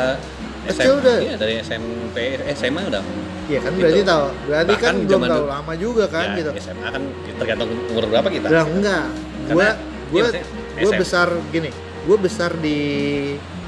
Kecil 0.65 0.95
udah. 0.97 1.19
iya 1.19 1.35
dari 1.35 1.59
SMP 1.59 2.17
eh, 2.37 2.55
SMA 2.55 2.83
udah. 2.85 3.03
Iya 3.45 3.59
kan 3.61 3.71
Gitu. 3.73 3.83
berarti 3.83 4.03
tahu. 4.05 4.25
Berarti 4.47 4.73
kan 4.73 4.79
Bahkan 4.79 4.95
belum 4.97 5.11
zaman 5.13 5.29
tahu 5.29 5.39
dulu- 5.41 5.51
lama 5.51 5.73
juga 5.75 6.05
kan 6.07 6.27
ya, 6.29 6.39
gitu. 6.39 6.51
SMA 6.61 6.89
kan 6.89 7.03
tergantung 7.37 7.71
umur 7.89 8.05
berapa 8.09 8.29
kita. 8.29 8.47
Lah 8.49 8.65
enggak. 8.65 9.05
Gua 9.07 9.47
Karena, 9.49 9.69
gua 10.09 10.19
iya, 10.19 10.23
maksudnya 10.25 10.45
gua 10.79 10.93
besar 10.97 11.29
gini. 11.51 11.71
Gua 12.03 12.17
besar 12.17 12.51
di 12.57 12.79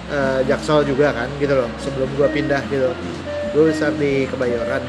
eh, 0.06 0.40
Jaksel 0.44 0.84
juga 0.84 1.10
kan 1.10 1.28
gitu 1.36 1.54
loh 1.54 1.70
sebelum 1.76 2.08
gua 2.12 2.28
pindah 2.28 2.60
gitu 2.66 2.90
gua 3.50 3.62
besar 3.64 3.92
di 3.92 4.26
Kebayoran 4.26 4.82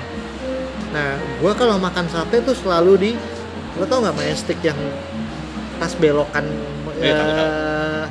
nah 0.90 1.12
gua 1.38 1.52
kalau 1.52 1.76
makan 1.78 2.06
sate 2.06 2.40
tuh 2.40 2.54
selalu 2.54 2.94
di 2.98 3.12
lo 3.76 3.84
tau 3.84 4.00
nggak 4.00 4.16
majestic 4.16 4.60
yang 4.62 4.78
pas 5.76 5.92
belokan 5.94 6.46
Iya, 6.96 7.12
tahu, 7.14 7.28
tahu. 7.30 7.44
eh, 7.44 8.04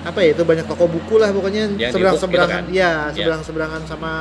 apa 0.00 0.18
ya 0.18 0.28
itu 0.32 0.42
banyak 0.42 0.64
toko 0.64 0.88
buku 0.88 1.14
lah 1.16 1.28
pokoknya 1.28 1.68
Yang 1.76 1.92
seberang 1.92 2.16
gitu 2.16 2.24
seberangan 2.24 2.56
kan? 2.56 2.72
ya 2.72 2.80
Iya. 2.80 3.12
seberang 3.12 3.42
seberangan 3.44 3.82
sama 3.84 4.12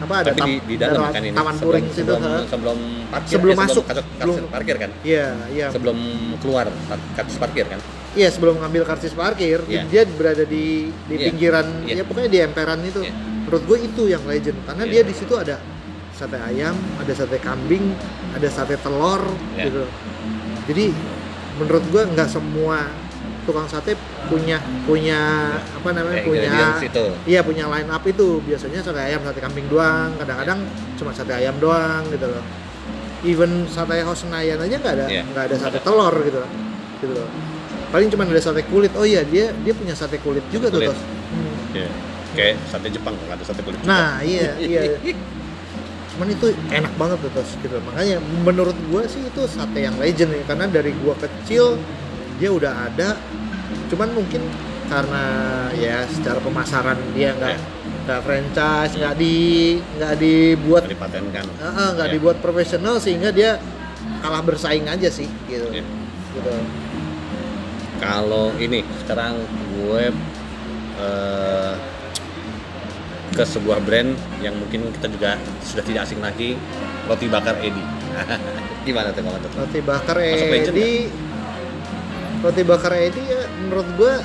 apa 0.00 0.14
ada 0.16 0.30
tapi 0.30 0.38
tam- 0.38 0.48
di, 0.48 0.56
di 0.64 0.74
dalam 0.78 1.02
ada 1.02 1.10
kan 1.10 1.20
ini 1.20 1.34
taman 1.34 1.52
sebelum, 1.52 1.66
puring 1.66 1.86
situ 1.90 1.98
sebelum, 2.06 2.20
ha? 2.22 2.36
sebelum 2.46 2.78
parkir 3.10 3.32
Sebelum 3.34 3.52
eh, 3.52 3.60
masuk, 3.60 3.84
kartu, 3.84 4.02
belum- 4.06 4.36
kartu 4.38 4.46
parkir 4.48 4.76
kan 4.78 4.90
iya 5.02 5.26
iya 5.50 5.66
sebelum 5.68 5.98
keluar 6.38 6.66
kartu 7.12 7.34
parkir 7.36 7.66
kan 7.66 7.80
Iya 8.10 8.28
sebelum 8.28 8.58
ngambil 8.58 8.82
karcis 8.82 9.14
parkir, 9.14 9.62
Iya. 9.70 9.86
dia 9.86 10.02
berada 10.04 10.42
di 10.42 10.90
di 11.06 11.14
Iya. 11.14 11.24
pinggiran, 11.30 11.66
Iya. 11.86 11.94
ya 11.98 12.04
pokoknya 12.04 12.30
di 12.30 12.38
emperan 12.42 12.80
itu. 12.82 13.00
Iya. 13.00 13.14
Menurut 13.46 13.62
gue 13.66 13.78
itu 13.82 14.02
yang 14.06 14.22
legend, 14.26 14.58
karena 14.66 14.82
Iya. 14.82 14.92
dia 14.92 15.02
di 15.06 15.14
situ 15.14 15.34
ada 15.34 15.56
sate 16.10 16.36
ayam, 16.36 16.74
ada 16.98 17.12
sate 17.14 17.38
kambing, 17.38 17.94
ada 18.34 18.48
sate 18.48 18.74
telur, 18.76 19.22
Iya. 19.54 19.70
gitu. 19.70 19.82
jadi 20.68 20.92
menurut 21.58 21.82
gua 21.90 22.02
nggak 22.06 22.28
semua 22.30 22.86
tukang 23.42 23.66
sate 23.66 23.98
punya 24.28 24.60
punya 24.86 25.18
apa 25.74 25.90
namanya 25.90 26.22
punya 26.22 26.78
iya 27.26 27.40
punya 27.42 27.66
line 27.66 27.90
up 27.90 28.04
itu 28.04 28.38
biasanya 28.40 28.78
sate 28.78 29.00
ayam 29.00 29.18
sate 29.20 29.40
kambing 29.40 29.66
doang 29.66 30.14
kadang-kadang 30.14 30.62
cuma 30.94 31.10
sate 31.10 31.32
ayam 31.34 31.58
doang 31.58 32.06
gitu 32.08 32.22
loh 32.22 32.44
even 33.24 33.66
sate 33.66 33.98
house 34.00 34.22
Senayan 34.22 34.62
aja 34.62 34.76
nggak 34.78 34.94
ada 34.94 35.06
Iya. 35.10 35.22
nggak 35.26 35.44
ada 35.50 35.56
sate 35.58 35.78
telur 35.82 36.14
gitu 36.20 36.38
gitu 37.00 37.12
loh 37.16 37.30
paling 37.90 38.08
cuma 38.08 38.22
ada 38.22 38.38
sate 38.40 38.62
kulit 38.64 38.92
oh 38.94 39.02
iya 39.02 39.22
dia 39.22 39.50
dia 39.56 39.72
punya 39.72 39.92
sate 39.92 40.16
kulit 40.18 40.42
juga 40.48 40.68
tuh 40.68 40.78
Kulit. 40.78 40.90
Tos. 40.90 41.00
Hmm. 41.00 41.54
Iya. 41.72 41.90
Kayak 42.30 42.54
sate 42.64 42.88
Jepang 42.88 43.14
nggak 43.16 43.34
ada 43.34 43.44
sate 43.44 43.60
kulit. 43.60 43.78
Jepang. 43.78 43.90
nah 43.90 44.18
iya 44.20 44.54
iya 44.56 44.82
cuman 46.10 46.26
itu 46.28 46.46
enak 46.68 46.92
banget 46.94 47.18
tuh 47.20 47.32
tos 47.32 47.50
gitu 47.56 47.76
makanya 47.82 48.16
menurut 48.40 48.76
gua 48.86 49.02
sih 49.04 49.22
itu 49.22 49.42
sate 49.46 49.78
yang 49.80 49.96
legend 49.96 50.30
ya 50.30 50.42
karena 50.44 50.66
dari 50.66 50.92
gua 50.96 51.14
kecil 51.16 51.78
dia 52.36 52.50
udah 52.50 52.72
ada 52.84 53.16
cuman 53.88 54.10
mungkin 54.12 54.42
karena 54.86 55.24
ya 55.72 56.02
secara 56.06 56.38
pemasaran 56.38 56.98
dia 57.12 57.30
nggak 57.32 57.52
Iya. 57.52 57.60
nggak 58.02 58.20
franchise 58.20 58.92
nggak 58.96 59.14
di 59.16 59.36
nggak 59.96 60.14
dibuat 60.16 60.82
Nggak 60.82 60.94
dipatenkan. 60.94 61.44
nggak 61.94 62.04
Iya. 62.04 62.12
dibuat 62.12 62.36
profesional 62.38 62.98
sehingga 62.98 63.30
dia 63.30 63.62
kalah 64.18 64.42
bersaing 64.42 64.84
aja 64.84 65.06
sih 65.08 65.30
gitu 65.46 65.70
Iya. 65.70 65.86
gitu 66.32 66.52
Kalau 68.00 68.56
ini 68.56 68.80
sekarang 68.98 69.36
gue 69.70 70.08
eh, 70.98 71.72
ke 73.30 73.44
sebuah 73.44 73.78
brand 73.78 74.10
yang 74.40 74.56
mungkin 74.56 74.90
kita 74.90 75.06
juga 75.06 75.30
sudah 75.62 75.84
tidak 75.84 76.02
asing 76.02 76.18
lagi, 76.18 76.56
roti 77.04 77.28
bakar 77.28 77.60
Edi. 77.60 77.84
Gimana 78.88 79.12
tuh 79.12 79.20
tuh? 79.22 79.50
roti 79.54 79.80
bakar 79.80 80.16
Masuk 80.16 80.48
legend 80.48 80.72
Edi 80.72 80.92
roti 82.40 82.62
bakar 82.64 82.92
Edi 82.96 83.20
ya 83.20 83.44
menurut 83.60 83.84
gua 83.94 84.16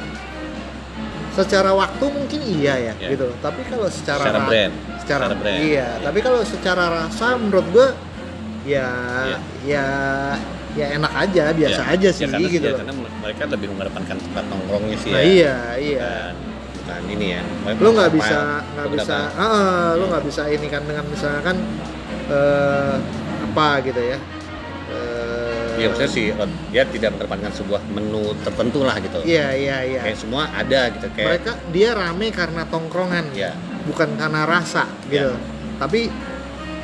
secara 1.35 1.75
waktu 1.75 2.05
mungkin 2.07 2.39
iya 2.41 2.73
ya 2.81 2.93
Iya. 2.95 3.11
gitu 3.11 3.27
tapi 3.43 3.59
kalau 3.67 3.91
secara 3.91 4.23
Secara 4.23 4.39
ra- 4.39 4.47
brand. 4.47 4.73
secara, 4.95 5.23
Secara 5.27 5.35
brand. 5.35 5.59
iya 5.59 5.67
Iya. 5.67 5.87
tapi 5.99 6.19
kalau 6.23 6.41
secara 6.41 6.85
rasa 6.87 7.35
menurut 7.35 7.67
gua 7.69 7.87
ya 8.63 8.87
Iya. 9.27 9.37
ya 9.67 9.87
ya 10.75 10.91
enak 10.93 11.13
aja 11.15 11.43
biasa 11.51 11.81
Ya, 11.81 11.93
aja 11.95 12.09
sih 12.11 12.23
ya, 12.23 12.29
karena, 12.29 12.47
gitu 12.49 12.67
ya, 12.67 12.75
karena 12.75 12.93
mereka 13.17 13.43
lebih 13.47 13.67
mengedepankan 13.71 14.17
tempat 14.19 14.43
nongkrongnya 14.45 14.97
sih 14.99 15.09
nah, 15.09 15.17
ya. 15.17 15.25
iya 15.25 15.55
iya 15.77 15.99
Bukan, 16.05 16.33
bukan 16.77 17.01
ini 17.09 17.27
ya. 17.31 17.41
Mereka 17.63 17.79
lo 17.79 17.89
nggak 17.91 18.11
bisa 18.13 18.37
nggak 18.75 18.89
bisa 18.93 19.15
ah, 19.33 19.41
ah, 19.41 19.87
lo 19.95 20.03
nggak 20.05 20.23
bisa 20.23 20.41
ini 20.47 20.67
kan 20.67 20.81
dengan 20.83 21.05
misalkan 21.07 21.55
eh, 22.27 22.95
apa 23.45 23.67
gitu 23.81 24.03
ya 24.05 24.19
Eh, 24.85 25.75
Iya 25.75 25.87
maksudnya 25.91 26.07
sih 26.07 26.25
dia 26.69 26.83
tidak 26.85 27.09
mengedepankan 27.13 27.51
sebuah 27.51 27.81
menu 27.89 28.31
tertentu 28.39 28.79
lah 28.81 28.95
gitu. 28.97 29.19
iya 29.23 29.51
iya 29.51 29.77
iya 29.83 30.01
Kayak 30.03 30.19
semua 30.19 30.47
ada 30.47 30.87
gitu 30.87 31.07
kayak. 31.11 31.27
mereka 31.27 31.51
dia 31.73 31.89
rame 31.91 32.27
karena 32.29 32.63
tongkrongan 32.63 33.25
Ya. 33.33 33.51
bukan 33.83 34.13
karena 34.15 34.45
rasa 34.45 34.85
gitu 35.05 35.33
Ya. 35.33 35.39
tapi 35.75 36.07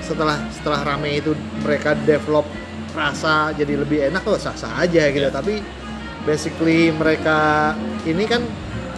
setelah 0.02 0.44
setelah 0.50 0.82
rame 0.84 1.14
itu 1.16 1.32
mereka 1.62 1.94
develop 1.96 2.44
rasa 2.92 3.34
jadi 3.52 3.74
lebih 3.78 4.00
enak 4.06 4.22
kok 4.22 4.38
sah 4.38 4.54
sah 4.54 4.74
aja 4.78 5.08
gitu 5.08 5.22
Ya. 5.22 5.32
tapi 5.32 5.64
basically 6.22 6.92
mereka 6.92 7.72
ini 8.04 8.24
kan 8.24 8.44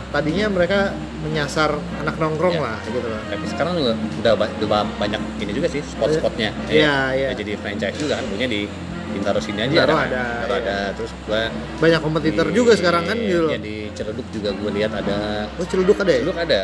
tadinya 0.10 0.46
mereka 0.48 0.92
menyasar 1.22 1.72
anak 1.98 2.16
nongkrong 2.18 2.54
Ya. 2.54 2.64
lah 2.64 2.78
gitu 2.84 3.00
loh 3.02 3.22
Tapi 3.26 3.46
sekarang 3.48 3.74
juga 3.76 3.94
udah, 4.20 4.34
udah 4.36 4.68
banyak 4.98 5.22
ini 5.40 5.52
juga 5.52 5.68
sih 5.68 5.80
spot-spotnya. 5.82 6.52
Iya, 6.68 6.96
iya. 7.14 7.28
Udah 7.30 7.38
jadi 7.38 7.54
franchise 7.56 7.96
juga 7.98 8.20
kan, 8.20 8.26
punya 8.28 8.46
di 8.46 8.68
Bintaro 9.10 9.38
sini 9.38 9.62
aja 9.62 9.70
Bintaro 9.72 9.94
kan. 9.94 10.06
ada, 10.06 10.24
Bintaro 10.26 10.54
iya. 10.54 10.60
ada. 10.60 10.78
Terus 10.98 11.12
gua 11.24 11.42
banyak 11.80 12.00
kompetitor 12.02 12.46
di- 12.46 12.54
juga 12.54 12.72
sekarang 12.74 13.04
kan 13.06 13.16
gitu 13.16 13.40
loh 13.40 13.52
Ya 13.52 13.60
di 13.60 13.76
Ciledug 13.94 14.28
juga 14.32 14.50
gue 14.52 14.72
lihat 14.74 14.92
ada. 14.92 15.18
oh 15.54 15.66
celuduk 15.66 15.96
ada 15.96 16.12
ya 16.12 16.20
Ciledug 16.20 16.40
ada. 16.40 16.60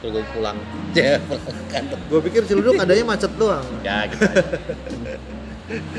Gue 0.00 0.22
pulang, 0.30 0.56
ya 0.94 1.16
pulang 1.18 1.42
kantor. 1.66 1.98
gue 1.98 2.20
pikir 2.22 2.42
celuduk 2.44 2.74
adanya 2.76 3.04
macet 3.04 3.32
doang 3.34 3.64
Ya 3.80 4.04
gitu 4.06 4.20
aja. 4.22 4.44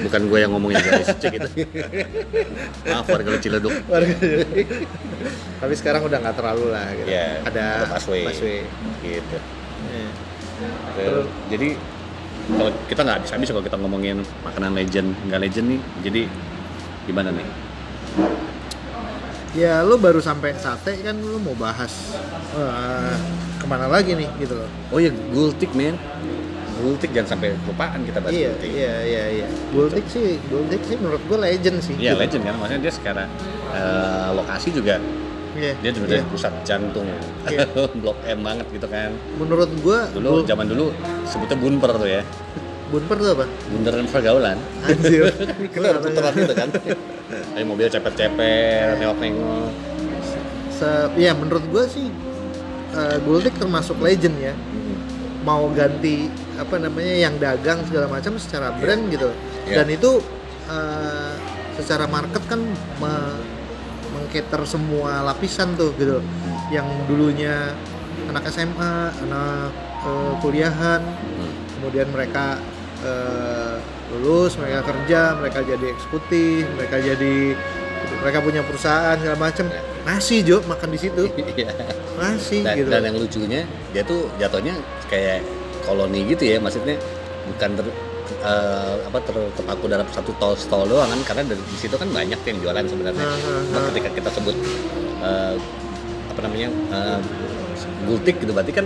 Bukan 0.05 0.21
gue 0.29 0.39
yang 0.39 0.51
ngomongin 0.53 0.77
guys, 0.77 1.09
cek 1.17 1.41
itu. 1.41 1.49
Maaf 2.85 3.09
warga 3.09 3.33
Ciledug. 3.41 3.73
tapi 5.55 5.73
sekarang 5.73 6.05
udah 6.05 6.17
nggak 6.21 6.35
terlalu 6.37 6.65
lah 6.69 6.85
gitu 6.93 7.07
Ya, 7.09 7.41
ada 7.41 7.89
busway. 7.89 8.29
busway. 8.29 8.61
Gitu. 9.01 9.37
Iya. 9.89 10.09
Terus, 10.95 11.27
jadi 11.49 11.67
kalau 12.45 12.71
kita 12.85 13.01
nggak 13.01 13.19
bisa 13.25 13.31
habis 13.35 13.49
kalau 13.49 13.65
kita 13.65 13.77
ngomongin 13.81 14.17
makanan 14.45 14.77
legend 14.77 15.17
nggak 15.25 15.41
legend 15.41 15.65
nih 15.73 15.81
jadi 16.05 16.21
gimana 17.09 17.33
nih 17.33 17.47
Ya 19.55 19.79
lo 19.87 19.95
baru 19.95 20.19
sampai 20.19 20.51
sate 20.59 20.99
kan 20.99 21.15
lo 21.15 21.39
mau 21.39 21.55
bahas 21.55 22.11
eh, 22.53 23.15
ke 23.55 23.65
mana 23.65 23.87
lagi 23.87 24.11
nih 24.13 24.27
gitu 24.37 24.59
loh. 24.59 24.67
oh 24.91 24.99
ya 24.99 25.09
gultik 25.31 25.71
men 25.71 25.95
gultik 26.85 27.09
jangan 27.09 27.29
sampai 27.31 27.57
lupaan 27.59 27.99
kita 27.99 28.21
bahas 28.21 28.29
Iya 28.31 28.49
gultik 28.51 28.69
iya 28.69 28.93
iya 29.01 29.23
iya. 29.35 29.47
Gultik 29.71 30.05
sih 30.05 30.37
Gultik 30.45 30.81
sih 30.83 30.95
menurut 30.95 31.21
gue 31.25 31.37
legend 31.39 31.77
sih. 31.81 31.97
Iya, 31.97 32.13
gitu. 32.13 32.21
legend 32.21 32.43
kan 32.43 32.55
maksudnya 32.55 32.81
dia 32.81 32.93
sekarang 32.93 33.29
eh, 33.73 34.27
lokasi 34.31 34.69
juga 34.69 34.95
Iya. 35.55 35.71
dia 35.73 35.81
iya. 35.81 35.91
sebenarnya 35.91 36.25
pusat 36.29 36.53
jantung 36.61 37.07
Iya. 37.47 37.65
blok 38.01 38.17
M 38.21 38.39
banget 38.39 38.67
gitu 38.69 38.85
kan 38.85 39.09
Menurut 39.35 39.71
gue 39.73 39.99
dulu 40.13 40.43
zaman 40.43 40.65
dulu 40.67 40.85
sebutnya 41.25 41.57
bunper 41.57 41.91
tuh 41.95 42.09
ya 42.11 42.21
Bunper 42.85 43.17
tuh 43.17 43.29
apa? 43.33 43.45
bundaran 43.65 44.05
pergaulan 44.05 44.57
Anjir. 44.83 45.25
ada 45.89 45.99
puteran 45.99 46.33
gitu 46.37 46.53
kan 46.53 46.69
Ayo 47.55 47.65
mobil 47.65 47.89
cepet-cepet 47.89 49.01
nengok-nengok 49.01 49.73
Se- 50.69 51.09
ya 51.15 51.31
menurut 51.33 51.65
gue 51.65 51.83
sih 51.87 52.07
eh, 52.91 53.17
Gultik 53.19 53.55
termasuk 53.55 53.95
legend 53.97 54.35
ya. 54.37 54.53
Mau 55.41 55.71
ganti 55.71 56.27
apa 56.55 56.75
namanya 56.77 57.15
yang 57.19 57.35
dagang 57.35 57.83
segala 57.83 58.07
macam 58.07 58.35
secara 58.35 58.71
brand 58.73 59.07
gitu. 59.07 59.29
Iya. 59.65 59.81
Dan 59.81 59.87
itu 59.89 60.11
eh, 60.65 61.31
secara 61.75 62.05
market 62.05 62.41
kan 62.45 62.61
me- 62.97 63.39
mengcater 64.11 64.63
semua 64.63 65.23
lapisan 65.23 65.75
tuh 65.75 65.91
gitu. 65.95 66.23
Yang 66.69 66.87
dulunya 67.05 67.75
anak 68.27 68.47
SMA, 68.47 68.95
anak 69.21 69.69
eh, 70.01 70.33
kuliahan, 70.39 71.01
Hmm. 71.03 71.51
kemudian 71.75 72.07
mereka 72.09 72.57
eh, 73.01 73.75
lulus, 74.15 74.55
mereka 74.55 74.81
kerja, 74.83 75.35
mereka 75.35 75.59
jadi 75.61 75.85
eksekutif, 75.91 76.63
mereka 76.73 76.97
jadi 76.97 77.53
mereka 78.15 78.37
punya 78.39 78.61
perusahaan 78.61 79.13
segala 79.15 79.37
macam. 79.39 79.65
Nasi 80.05 80.41
Jo 80.41 80.61
makan 80.63 80.89
di 80.89 80.99
situ, 81.01 81.25
Iya. 81.57 81.73
nasi 82.15 82.61
dan, 82.61 82.77
gitu. 82.77 82.89
dan 82.89 83.01
yang 83.03 83.17
lucunya 83.17 83.61
dia 83.89 84.01
tuh 84.01 84.29
jatuhnya 84.35 84.77
kayak 85.05 85.41
koloni 85.85 86.25
gitu 86.27 86.43
ya 86.43 86.57
maksudnya 86.57 86.97
bukan 87.45 87.69
ter, 87.77 87.85
eh, 88.41 88.95
apa 89.05 89.17
ter- 89.21 89.51
terpaku 89.53 89.85
dalam 89.85 90.07
satu 90.09 90.33
tol 90.35 90.57
stall 90.57 90.85
doang 90.85 91.07
kan 91.07 91.21
karena 91.23 91.53
dari 91.53 91.61
di 91.61 91.77
situ 91.77 91.93
kan 91.93 92.09
banyak 92.09 92.39
yang 92.41 92.57
jualan 92.59 92.85
sebenarnya 92.85 93.25
ketika 93.93 94.09
kita 94.11 94.29
sebut 94.33 94.55
eh, 95.21 95.53
apa 96.27 96.39
namanya 96.41 96.69
eh, 96.91 97.19
gultik 98.03 98.41
gitu 98.41 98.51
berarti 98.51 98.73
kan 98.73 98.85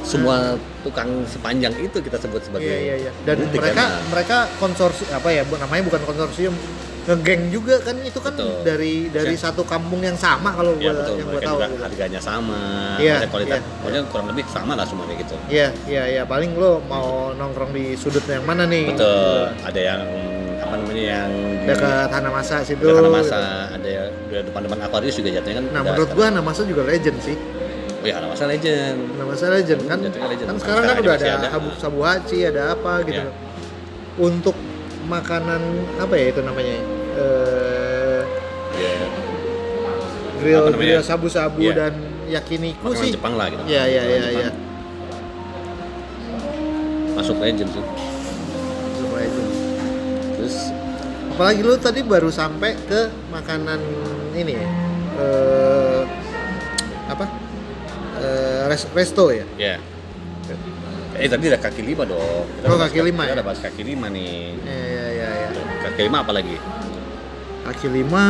semua 0.00 0.56
tukang 0.80 1.12
sepanjang 1.28 1.76
itu 1.76 2.00
kita 2.00 2.16
sebut 2.16 2.40
sebagai 2.40 2.64
Iya 2.66 2.80
iya 2.80 2.94
iya. 2.98 3.10
Dan 3.22 3.36
gultik 3.44 3.60
mereka 3.60 3.84
kan. 3.84 3.90
Mereka 4.08 4.38
konsorsium 4.56 5.08
apa 5.12 5.28
ya 5.28 5.42
namanya 5.44 5.82
bukan 5.84 6.00
konsorsium 6.08 6.54
ngegeng 7.00 7.48
juga 7.48 7.80
kan 7.80 7.96
itu 7.98 8.20
kan 8.20 8.32
Betul. 8.32 8.60
dari 8.60 8.94
dari 9.08 9.34
Ya. 9.34 9.48
satu 9.48 9.64
kampung 9.64 10.00
yang 10.00 10.14
sama 10.14 10.52
kalau 10.52 10.76
ya 10.76 10.92
gua, 10.92 11.00
betul 11.00 11.14
yang 11.16 11.28
gua 11.28 11.40
tahu 11.40 11.58
gitu. 11.58 11.76
harganya 11.80 12.20
sama 12.20 12.60
ada 13.00 13.26
kualitas 13.26 13.58
pokoknya 13.80 14.00
kurang 14.08 14.26
lebih 14.28 14.44
sama 14.46 14.72
lah 14.76 14.84
semuanya 14.84 15.14
gitu 15.16 15.34
Iya 15.48 15.68
iya 15.86 16.02
iya 16.06 16.22
paling 16.24 16.52
lo 16.54 16.78
mau 16.84 17.32
nongkrong 17.32 17.72
di 17.72 17.94
sudut 17.94 18.22
yang 18.24 18.44
mana 18.44 18.64
nih? 18.64 18.92
betul 18.92 19.48
ada 19.60 19.80
yang 19.80 20.02
apa 20.60 20.74
namanya 20.76 21.04
yang 21.16 21.30
Dekat 21.60 22.08
Hanamasa 22.10 22.64
situ. 22.64 22.82
Udah 22.82 22.94
karena 22.96 23.10
masa 23.12 23.36
gitu. 23.36 23.74
ada 23.76 23.88
ya 23.88 24.02
udah 24.28 24.40
depan-depan 24.44 24.78
Aquarius 24.82 25.14
juga 25.14 25.28
jatuhnya 25.30 25.56
kan. 25.56 25.64
Nah 25.66 25.72
udah 25.72 25.88
menurut 25.92 26.08
gua 26.08 26.16
sekarang. 26.18 26.32
Hanamasa 26.36 26.62
juga 26.64 26.82
legend 26.84 27.18
sih. 27.20 27.36
oh 28.00 28.06
ya 28.06 28.14
masa 28.22 28.44
legend. 28.46 28.98
Hanamasa 29.12 29.44
legend 29.50 29.80
kan. 29.84 29.98
Jatuhnya 30.00 30.28
legend. 30.30 30.48
Kan 30.48 30.56
sekarang 30.56 30.76
kan 30.78 30.84
sekarang 30.88 31.04
udah 31.04 31.14
masih 31.16 31.28
ada, 31.28 31.38
ada. 31.38 31.48
Abu 31.52 31.68
Sabu 31.76 32.00
Haci, 32.00 32.38
ada 32.42 32.62
apa 32.72 32.92
gitu. 33.04 33.20
Iya. 33.20 33.32
Untuk 34.16 34.56
makanan 35.10 35.60
apa 35.96 36.14
ya 36.14 36.26
itu 36.30 36.40
namanya? 36.40 36.74
Eh, 37.12 38.22
Ya, 38.72 38.94
grill 40.38 40.62
namanya? 40.64 40.78
grill 40.78 41.02
sabu-sabu 41.02 41.58
Iya. 41.60 41.74
dan 41.76 41.92
yakiniku 42.26 42.86
makanan 42.88 43.02
sih. 43.02 43.10
Jepang 43.12 43.34
lah 43.34 43.50
gitu. 43.50 43.62
Iya 43.66 43.82
iya 43.84 44.00
Makanan 44.00 44.08
iya 44.08 44.20
Jepang. 44.22 44.38
iya. 44.38 44.50
Masuk 47.12 47.36
legend 47.38 47.68
sih. 47.68 47.84
Super 48.96 49.18
legend. 49.18 49.48
Terus 50.36 50.56
Apalagi 51.30 51.60
lu 51.60 51.72
tadi 51.74 52.00
baru 52.02 52.28
sampai 52.28 52.76
ke 52.84 53.00
makanan 53.30 53.80
ini 54.34 54.52
ya. 54.54 54.66
Eh, 55.16 56.00
apa? 57.08 57.24
Res- 58.68 58.92
resto 58.92 59.32
ya. 59.32 59.44
ya. 59.56 59.76
Eh 61.20 61.28
tadi 61.28 61.44
ada 61.46 61.58
kaki 61.58 61.82
lima 61.82 62.02
dong. 62.02 62.48
Kita 62.50 62.66
Oh, 62.66 62.78
kaki 62.78 62.98
lima 63.02 63.22
Kita 63.22 63.30
ya? 63.30 63.36
ada 63.36 63.44
bahas 63.44 63.60
kaki 63.60 63.82
lima 63.84 64.06
nih. 64.08 64.56
Iya 64.58 64.80
iya 65.10 65.28
iya. 65.30 65.48
iya. 65.52 65.62
Kaki 65.82 66.00
lima 66.02 66.18
apa 66.20 66.32
lagi? 66.32 66.56
kaki 67.60 67.86
lima 67.86 68.24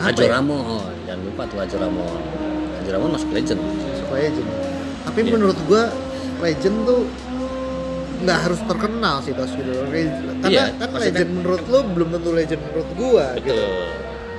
Ajo 0.00 0.22
ya? 0.22 0.30
Ramon 0.32 0.88
jangan 1.04 1.20
lupa 1.20 1.42
tuh 1.44 1.58
Ajo 1.58 1.76
Ramon 1.76 2.20
Ajo 2.76 2.90
Ramon 2.90 3.10
masuk 3.12 3.28
legend 3.30 3.60
Suka 3.94 4.14
legend 4.16 4.48
tapi 5.04 5.20
Iya. 5.20 5.30
menurut 5.30 5.58
gua 5.66 5.92
legend 6.40 6.76
tuh 6.82 7.04
nggak 8.20 8.38
harus 8.40 8.60
terkenal 8.64 9.20
sih 9.20 9.36
tos 9.36 9.52
gitu 9.52 9.68
Re- 9.84 10.16
karena 10.40 10.48
Iya, 10.48 10.64
kan 10.80 10.88
legend 10.96 11.30
menurut 11.34 11.62
lu 11.66 11.78
belum 11.84 12.08
tentu 12.10 12.30
legend 12.32 12.60
menurut 12.64 12.88
gua 12.94 13.26
gitu 13.36 13.52
betul 13.52 13.74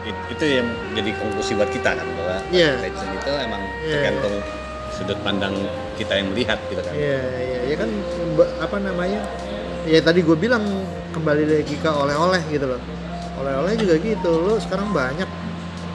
It- 0.05 0.25
itu 0.31 0.43
yang 0.55 0.67
jadi 0.93 1.11
konklusi 1.15 1.51
buat 1.53 1.69
kita 1.69 1.91
kan 1.91 2.07
bahwa 2.07 2.37
Iya. 2.49 2.71
legend 2.79 3.09
itu 3.13 3.31
emang 3.35 3.61
Iya. 3.79 3.93
tergantung 3.93 4.35
sudut 4.95 5.19
pandang 5.27 5.51
kita 5.99 6.15
yang 6.15 6.31
melihat 6.31 6.59
gitu 6.71 6.79
kan 6.79 6.93
Iya, 6.95 7.21
iya, 7.43 7.59
ya 7.67 7.75
kan 7.75 7.89
apa 8.63 8.77
namanya? 8.79 9.21
Ya 9.85 9.99
tadi 10.01 10.23
gue 10.23 10.37
bilang 10.39 10.63
kembali 11.11 11.43
lagi 11.45 11.75
ke 11.77 11.89
oleh-oleh 11.91 12.41
gitu 12.49 12.65
loh. 12.65 12.81
Oleh-oleh 13.43 13.75
juga 13.75 13.95
gitu. 13.99 14.31
Lo 14.41 14.55
sekarang 14.57 14.95
banyak 14.95 15.27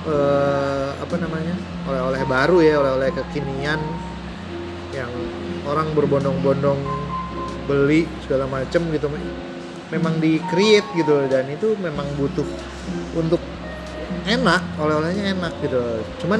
eh, 0.06 0.88
apa 1.00 1.14
namanya? 1.16 1.56
Oleh-oleh 1.88 2.22
baru 2.28 2.58
ya, 2.60 2.74
oleh-oleh 2.78 3.10
kekinian 3.16 3.80
yang 4.94 5.10
orang 5.66 5.90
berbondong-bondong 5.96 6.78
beli 7.66 8.06
segala 8.22 8.46
macem 8.46 8.84
gitu. 8.94 9.10
Memang 9.90 10.22
di 10.22 10.38
create 10.46 10.86
gitu 10.94 11.26
dan 11.26 11.50
itu 11.50 11.74
memang 11.82 12.06
butuh 12.14 12.46
untuk 13.18 13.42
enak, 14.28 14.62
oleh-olehnya 14.78 15.34
enak 15.34 15.52
gitu. 15.66 15.82
Cuman 16.22 16.38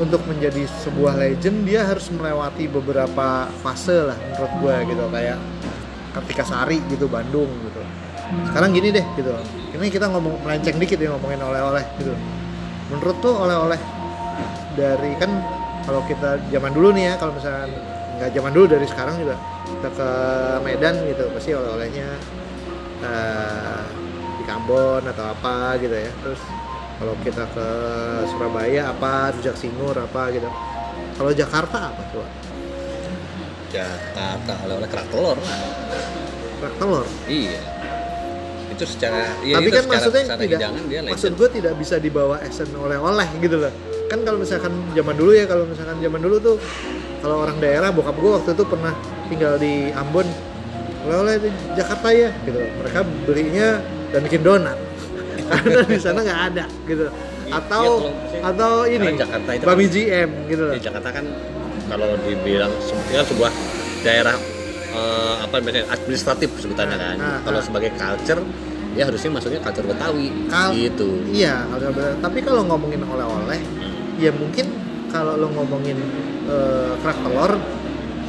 untuk 0.00 0.22
menjadi 0.24 0.64
sebuah 0.84 1.18
legend 1.18 1.68
dia 1.68 1.84
harus 1.84 2.08
melewati 2.12 2.70
beberapa 2.70 3.48
fase 3.60 4.08
lah 4.08 4.16
menurut 4.16 4.52
gue 4.62 4.74
gitu. 4.94 5.04
Kayak 5.12 5.38
ketika 6.12 6.44
Sari 6.44 6.78
gitu 6.92 7.08
Bandung 7.08 7.48
gitu. 7.48 7.80
Sekarang 8.48 8.72
gini 8.72 8.88
deh 8.92 9.04
gitu. 9.16 9.32
Ini 9.72 9.88
kita 9.88 10.08
ngomong 10.12 10.40
melenceng 10.44 10.76
dikit 10.80 11.00
ya 11.00 11.12
ngomongin 11.12 11.40
oleh-oleh 11.40 11.84
gitu. 12.00 12.12
Menurut 12.92 13.16
tuh 13.24 13.34
oleh-oleh 13.36 13.80
dari 14.76 15.12
kan 15.20 15.28
kalau 15.84 16.00
kita 16.08 16.40
zaman 16.48 16.72
dulu 16.72 16.94
nih 16.94 17.12
ya 17.12 17.14
kalau 17.20 17.32
misalnya 17.36 17.68
nggak 18.20 18.30
zaman 18.32 18.52
dulu 18.54 18.66
dari 18.70 18.86
sekarang 18.86 19.16
juga 19.18 19.36
kita 19.66 19.88
ke 19.92 20.10
Medan 20.62 20.94
gitu 21.10 21.24
pasti 21.32 21.50
oleh-olehnya 21.56 22.08
eh, 23.02 23.82
di 24.38 24.44
Kambon 24.44 25.02
atau 25.08 25.24
apa 25.32 25.76
gitu 25.80 25.96
ya. 25.96 26.12
Terus 26.24 26.40
kalau 27.02 27.18
kita 27.26 27.44
ke 27.50 27.68
Surabaya 28.30 28.94
apa? 28.94 29.34
Rujak 29.34 29.58
Singur 29.58 29.98
apa 29.98 30.30
gitu. 30.30 30.46
Kalau 31.18 31.34
Jakarta 31.34 31.90
apa 31.90 32.02
coba? 32.14 32.30
Jakarta 33.74 34.52
oleh-oleh 34.62 34.86
kerak 34.86 35.10
telur. 35.10 35.34
Lah. 35.34 35.58
kerak 36.62 36.74
telur? 36.78 37.06
Iya. 37.26 37.58
Itu 38.70 38.84
secara 38.86 39.34
ya 39.42 39.58
tapi 39.58 39.66
itu 39.66 39.74
kan 39.74 39.82
secara, 39.82 39.98
maksudnya 39.98 40.22
secara 40.22 40.40
tidak 40.46 40.58
hidangan 40.62 40.84
dia 40.86 41.00
maksud 41.02 41.32
gue 41.34 41.48
tidak 41.58 41.74
bisa 41.76 41.96
dibawa 41.98 42.36
esen 42.46 42.70
oleh-oleh 42.70 43.28
gitu 43.42 43.56
loh. 43.58 43.72
Kan 44.06 44.18
kalau 44.22 44.38
misalkan 44.38 44.72
zaman 44.94 45.14
dulu 45.18 45.30
ya 45.34 45.44
kalau 45.50 45.64
misalkan 45.66 45.98
zaman 45.98 46.20
dulu 46.22 46.36
tuh 46.38 46.56
kalau 47.18 47.36
orang 47.42 47.58
daerah 47.58 47.90
bokap 47.90 48.14
gue 48.14 48.30
waktu 48.30 48.50
itu 48.54 48.64
pernah 48.70 48.94
tinggal 49.26 49.58
di 49.58 49.90
Ambon. 49.90 50.30
Oleh-oleh 51.02 51.34
di 51.42 51.50
Jakarta 51.74 52.14
ya 52.14 52.30
gitu 52.46 52.62
mereka 52.62 53.02
belinya 53.26 53.82
dan 54.14 54.22
bikin 54.22 54.46
donat 54.46 54.91
karena 55.54 55.82
di 55.84 55.98
sana 55.98 56.20
nggak 56.20 56.40
ada 56.48 56.64
gitu 56.84 57.06
atau 57.48 57.84
Iya, 57.84 58.10
kalau- 58.32 58.44
atau 58.48 58.72
ini 58.86 59.06
Jakarta 59.14 59.50
itu 59.52 59.64
Bami 59.64 59.84
kan- 59.84 59.92
GM 59.92 60.30
gitu 60.48 60.62
loh 60.62 60.74
di 60.74 60.80
Jakarta 60.80 61.08
kan 61.10 61.24
kalau 61.84 62.08
dibilang 62.18 62.72
sebetulnya 62.78 63.24
sebuah 63.24 63.52
daerah 64.00 64.36
eh, 64.90 65.34
apa 65.40 65.54
biasanya 65.58 65.86
administratif 65.88 66.48
sebutannya 66.56 66.96
kan 66.96 67.16
Ah, 67.16 67.26
ah, 67.26 67.38
kalau 67.42 67.58
ah. 67.58 67.64
sebagai 67.64 67.90
culture 67.92 68.42
ya 68.92 69.04
harusnya 69.04 69.30
masuknya 69.30 69.60
culture 69.60 69.86
Betawi 69.86 70.28
Kal- 70.46 70.72
gitu 70.72 71.08
Iya, 71.28 71.64
tapi 72.18 72.38
kalau 72.40 72.60
ngomongin 72.62 73.00
oleh-oleh, 73.02 73.60
ya 74.16 74.28
mungkin 74.32 74.68
kalau 75.08 75.36
lo 75.36 75.48
ngomongin 75.50 75.96
eh, 76.44 76.92
kerak 76.98 77.18
telur 77.20 77.52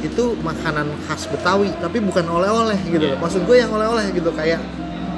itu 0.00 0.36
makanan 0.38 0.88
khas 1.04 1.24
Betawi, 1.26 1.72
tapi 1.78 1.96
bukan 1.98 2.24
oleh-oleh 2.26 2.76
gitu. 2.82 3.00
Iya. 3.02 3.16
loh. 3.16 3.20
Maksud 3.20 3.44
gue 3.44 3.56
yang 3.56 3.72
oleh-oleh 3.72 4.12
gitu 4.12 4.28
kayak 4.30 4.60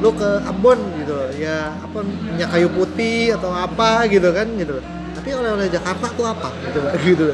lo 0.02 0.12
ke 0.12 0.28
Ambon 0.44 0.78
gitu, 1.00 1.16
ya 1.40 1.72
apa 1.72 2.04
minyak 2.04 2.52
kayu 2.52 2.68
putih 2.72 3.32
atau 3.36 3.48
apa 3.52 4.04
gitu 4.12 4.28
kan 4.32 4.46
gitu. 4.56 4.76
Tapi 5.16 5.28
oleh-oleh 5.32 5.68
Jakarta 5.72 6.06
tuh 6.12 6.26
apa 6.28 6.52
gitu, 6.68 6.78
loh, 6.84 6.92
gitu. 7.08 7.26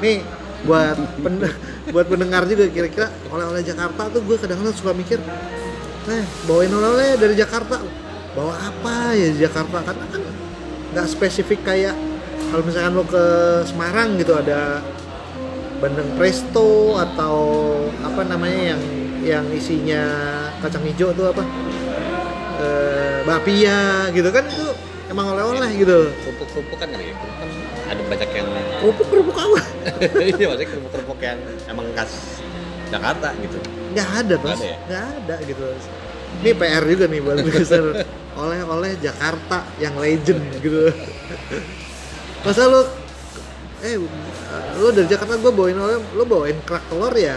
Nih 0.00 0.24
buat 0.62 0.96
pen- 1.20 1.42
buat 1.94 2.06
pendengar 2.06 2.46
juga 2.46 2.70
kira-kira 2.70 3.10
oleh-oleh 3.28 3.62
Jakarta 3.66 4.08
tuh 4.08 4.22
gue 4.22 4.36
kadang-kadang 4.38 4.76
suka 4.76 4.92
mikir 4.94 5.18
eh 6.02 6.24
bawain 6.46 6.70
oleh-oleh 6.70 7.18
dari 7.18 7.34
Jakarta 7.34 7.82
bawa 8.32 8.54
apa 8.58 9.14
ya 9.14 9.46
Jakarta 9.46 9.82
karena 9.84 10.06
kan 10.08 10.22
nggak 10.94 11.06
spesifik 11.06 11.60
kayak 11.66 11.94
kalau 12.50 12.62
misalkan 12.66 12.92
lo 12.94 13.04
ke 13.06 13.24
Semarang 13.66 14.18
gitu 14.18 14.34
ada 14.38 14.82
bandeng 15.82 16.14
presto 16.14 16.94
atau 16.94 17.36
apa 18.02 18.22
namanya 18.22 18.76
yang 18.76 18.82
yang 19.22 19.46
isinya 19.50 20.02
kacang 20.62 20.82
hijau 20.86 21.10
tuh 21.14 21.30
apa 21.30 21.42
eh 22.62 23.18
bapia 23.26 23.80
gitu 24.14 24.28
kan 24.30 24.44
itu 24.46 24.66
emang 25.10 25.34
oleh-oleh 25.34 25.70
gitu. 25.74 25.98
Kerupuk-kerupuk 26.22 26.78
kan 26.78 26.88
ya? 26.90 26.98
Kerupuk 26.98 27.34
kan 27.36 27.48
ada 27.82 28.02
banyak 28.08 28.30
yang 28.32 28.48
kerupuk 28.80 29.06
kerupuk 29.10 29.36
apa? 29.36 29.60
Iya 30.38 30.46
maksudnya 30.48 30.68
kerupuk-kerupuk 30.70 31.18
yang 31.20 31.38
emang 31.66 31.86
khas 31.98 32.12
Jakarta 32.88 33.28
gitu. 33.42 33.58
Nggak 33.92 34.08
ada 34.24 34.34
Nggak 34.38 34.46
bos 34.46 34.60
ada 34.60 34.66
ya? 34.66 34.76
nggak 34.86 35.04
ada 35.18 35.36
gitu. 35.44 35.64
Ini 36.42 36.50
PR 36.56 36.84
juga 36.88 37.04
nih 37.06 37.20
buat 37.20 37.38
listener 37.44 37.86
oleh-oleh 38.32 38.92
Jakarta 38.98 39.58
yang 39.76 39.94
legend 40.00 40.40
gitu. 40.64 40.88
Masa 42.42 42.62
lu 42.66 42.80
eh 43.82 43.98
lu 44.78 44.88
dari 44.94 45.08
Jakarta 45.10 45.34
gue 45.36 45.52
bawain 45.52 45.76
oleh 45.76 45.98
lu 46.14 46.24
bawain 46.24 46.56
kerak 46.64 46.86
telur 46.88 47.12
ya 47.12 47.36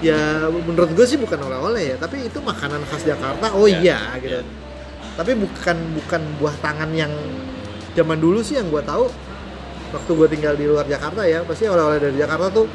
ya 0.00 0.20
menurut 0.48 0.90
gue 0.90 1.02
sih 1.04 1.16
bukan 1.16 1.38
oleh-oleh 1.40 1.82
ya 1.88 1.96
tapi 1.96 2.22
itu 2.24 2.38
makanan 2.38 2.82
khas 2.84 3.02
Jakarta 3.02 3.50
oh 3.52 3.66
Iya, 3.66 3.78
iya 3.80 3.98
gitu 4.16 4.38
iya. 4.38 4.42
tapi 5.14 5.34
bukan 5.34 5.76
bukan 5.94 6.22
buah 6.38 6.54
tangan 6.58 6.90
yang 6.92 7.10
zaman 7.92 8.16
dulu 8.16 8.38
sih 8.40 8.54
yang 8.54 8.68
gue 8.68 8.78
tahu 8.80 9.10
waktu 9.88 10.10
gue 10.12 10.28
tinggal 10.30 10.54
di 10.54 10.64
luar 10.64 10.84
Jakarta 10.84 11.24
ya 11.24 11.42
pasti 11.42 11.66
oleh-oleh 11.66 11.98
dari 11.98 12.14
Jakarta 12.14 12.46
tuh 12.48 12.66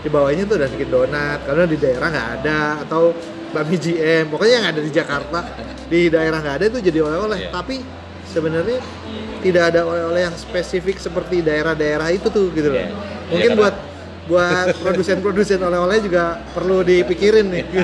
dibawanya 0.00 0.44
tuh 0.44 0.56
dan 0.56 0.68
bikin 0.68 0.86
donat 0.86 1.42
karena 1.42 1.64
di 1.64 1.76
daerah 1.76 2.08
nggak 2.08 2.28
ada 2.36 2.58
atau 2.86 3.10
bami 3.48 3.76
GM 3.76 4.24
pokoknya 4.28 4.54
yang 4.54 4.66
ada 4.68 4.80
di 4.80 4.90
Jakarta 4.92 5.38
di 5.84 6.00
daerah 6.06 6.38
nggak 6.38 6.56
ada 6.56 6.64
itu 6.68 6.78
jadi 6.80 6.98
oleh-oleh 7.00 7.38
Iya. 7.40 7.50
tapi 7.50 7.76
sebenarnya 8.26 8.78
tidak 9.40 9.74
ada 9.74 9.80
oleh-oleh 9.82 10.22
yang 10.22 10.36
spesifik 10.36 10.98
seperti 10.98 11.40
daerah-daerah 11.40 12.06
itu 12.08 12.28
tuh 12.28 12.52
gitu 12.52 12.70
loh 12.70 12.78
Iya. 12.78 12.90
mungkin 13.26 13.34
Iya, 13.42 13.56
karena- 13.56 13.58
buat 13.58 13.74
buat 14.26 14.74
produsen-produsen 14.82 15.62
oleh-oleh 15.62 16.02
juga 16.02 16.42
perlu 16.54 16.82
dipikirin 16.82 17.46
nih. 17.50 17.64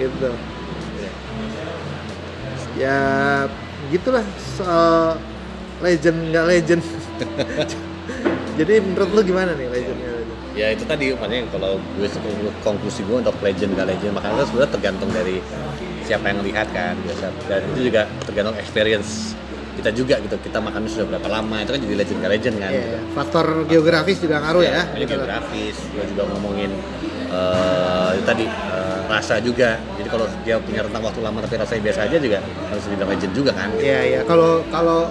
Gitu. 0.00 0.32
Ya 2.80 2.96
gitulah 3.92 4.24
soal 4.56 5.20
legend 5.84 6.32
nggak 6.32 6.46
legend. 6.48 6.82
Jadi 8.58 8.74
menurut 8.80 9.10
lu 9.12 9.20
gimana 9.24 9.52
nih 9.52 9.68
legendnya 9.68 10.08
legend? 10.08 10.38
Ya 10.56 10.66
itu 10.72 10.84
tadi 10.88 11.12
makanya 11.12 11.46
kalau 11.52 11.76
gue 12.00 12.08
konklusi 12.64 13.04
gue 13.04 13.16
untuk 13.20 13.36
legend 13.44 13.76
gak 13.76 13.88
legend 13.92 14.12
makanya 14.16 14.40
itu 14.40 14.46
sebenarnya 14.50 14.72
tergantung 14.72 15.10
dari 15.12 15.36
siapa 16.08 16.32
yang 16.32 16.40
lihat 16.40 16.68
kan 16.72 16.96
biasa. 17.04 17.26
Dan 17.44 17.60
itu 17.76 17.92
juga 17.92 18.08
tergantung 18.24 18.56
experience 18.56 19.36
kita 19.72 19.90
juga 19.90 20.14
gitu 20.18 20.36
kita 20.36 20.58
makan 20.58 20.84
sudah 20.84 21.06
berapa 21.08 21.28
lama 21.30 21.56
itu 21.58 21.70
kan 21.70 21.80
jadi 21.80 21.94
legend 21.96 22.18
gak 22.18 22.32
legend 22.32 22.56
kan 22.58 22.70
Iya, 22.70 22.80
gitu. 22.80 22.96
faktor 23.12 23.46
geografis 23.64 24.16
juga 24.18 24.36
ngaruh 24.38 24.62
ya, 24.62 24.82
gitu 24.92 25.14
loh. 25.14 25.24
geografis 25.24 25.76
gue 25.86 26.04
juga 26.08 26.22
ngomongin 26.28 26.70
itu 28.10 28.22
tadi 28.24 28.44
eh, 28.46 28.98
rasa 29.06 29.38
juga 29.38 29.78
jadi 29.94 30.08
kalau 30.08 30.26
dia 30.42 30.56
punya 30.58 30.82
rentang 30.82 31.02
waktu 31.02 31.20
lama 31.20 31.38
tapi 31.40 31.54
rasanya 31.56 31.82
biasa 31.84 32.00
aja 32.06 32.16
juga 32.18 32.38
harus 32.42 32.82
dibilang 32.84 33.08
legend 33.08 33.32
juga 33.32 33.50
kan 33.52 33.68
Iya 33.76 34.00
iya 34.02 34.20
kalau 34.22 34.66
kalau 34.68 35.06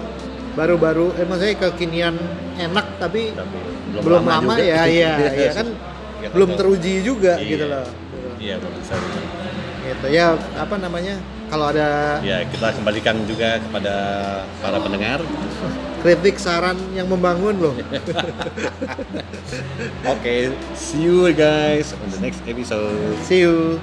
baru-baru 0.50 1.16
eh 1.16 1.24
maksudnya 1.24 1.56
kekinian 1.58 2.14
enak 2.56 2.86
tapi 2.98 3.32
Tapi 3.32 3.56
belum, 3.96 4.22
lama, 4.22 4.54
juga. 4.54 4.62
ya 4.62 4.82
iya 4.84 5.12
iya 5.40 5.50
kan 5.52 5.68
Ya, 6.20 6.28
belum 6.30 6.52
teruji 6.52 7.00
juga 7.00 7.40
Iya. 7.40 7.48
gitu 7.48 7.64
loh. 7.64 7.86
Iya 8.36 8.54
belum 8.60 8.72
bisa 8.76 8.92
Gitu. 9.80 10.06
Ya 10.12 10.26
apa 10.54 10.76
namanya? 10.76 11.16
Kalau 11.50 11.66
ada 11.74 12.22
ya 12.22 12.46
kita 12.46 12.70
kembalikan 12.78 13.26
juga 13.26 13.58
kepada 13.58 13.94
para 14.62 14.78
pendengar 14.78 15.18
kritik 16.00 16.40
saran 16.40 16.78
yang 16.96 17.10
membangun 17.10 17.58
loh. 17.60 17.74
Oke, 20.12 20.54
see 20.72 21.04
you 21.04 21.28
guys 21.36 21.92
on 21.92 22.08
the 22.14 22.20
next 22.22 22.40
episode. 22.48 23.18
See 23.26 23.44
you. 23.44 23.76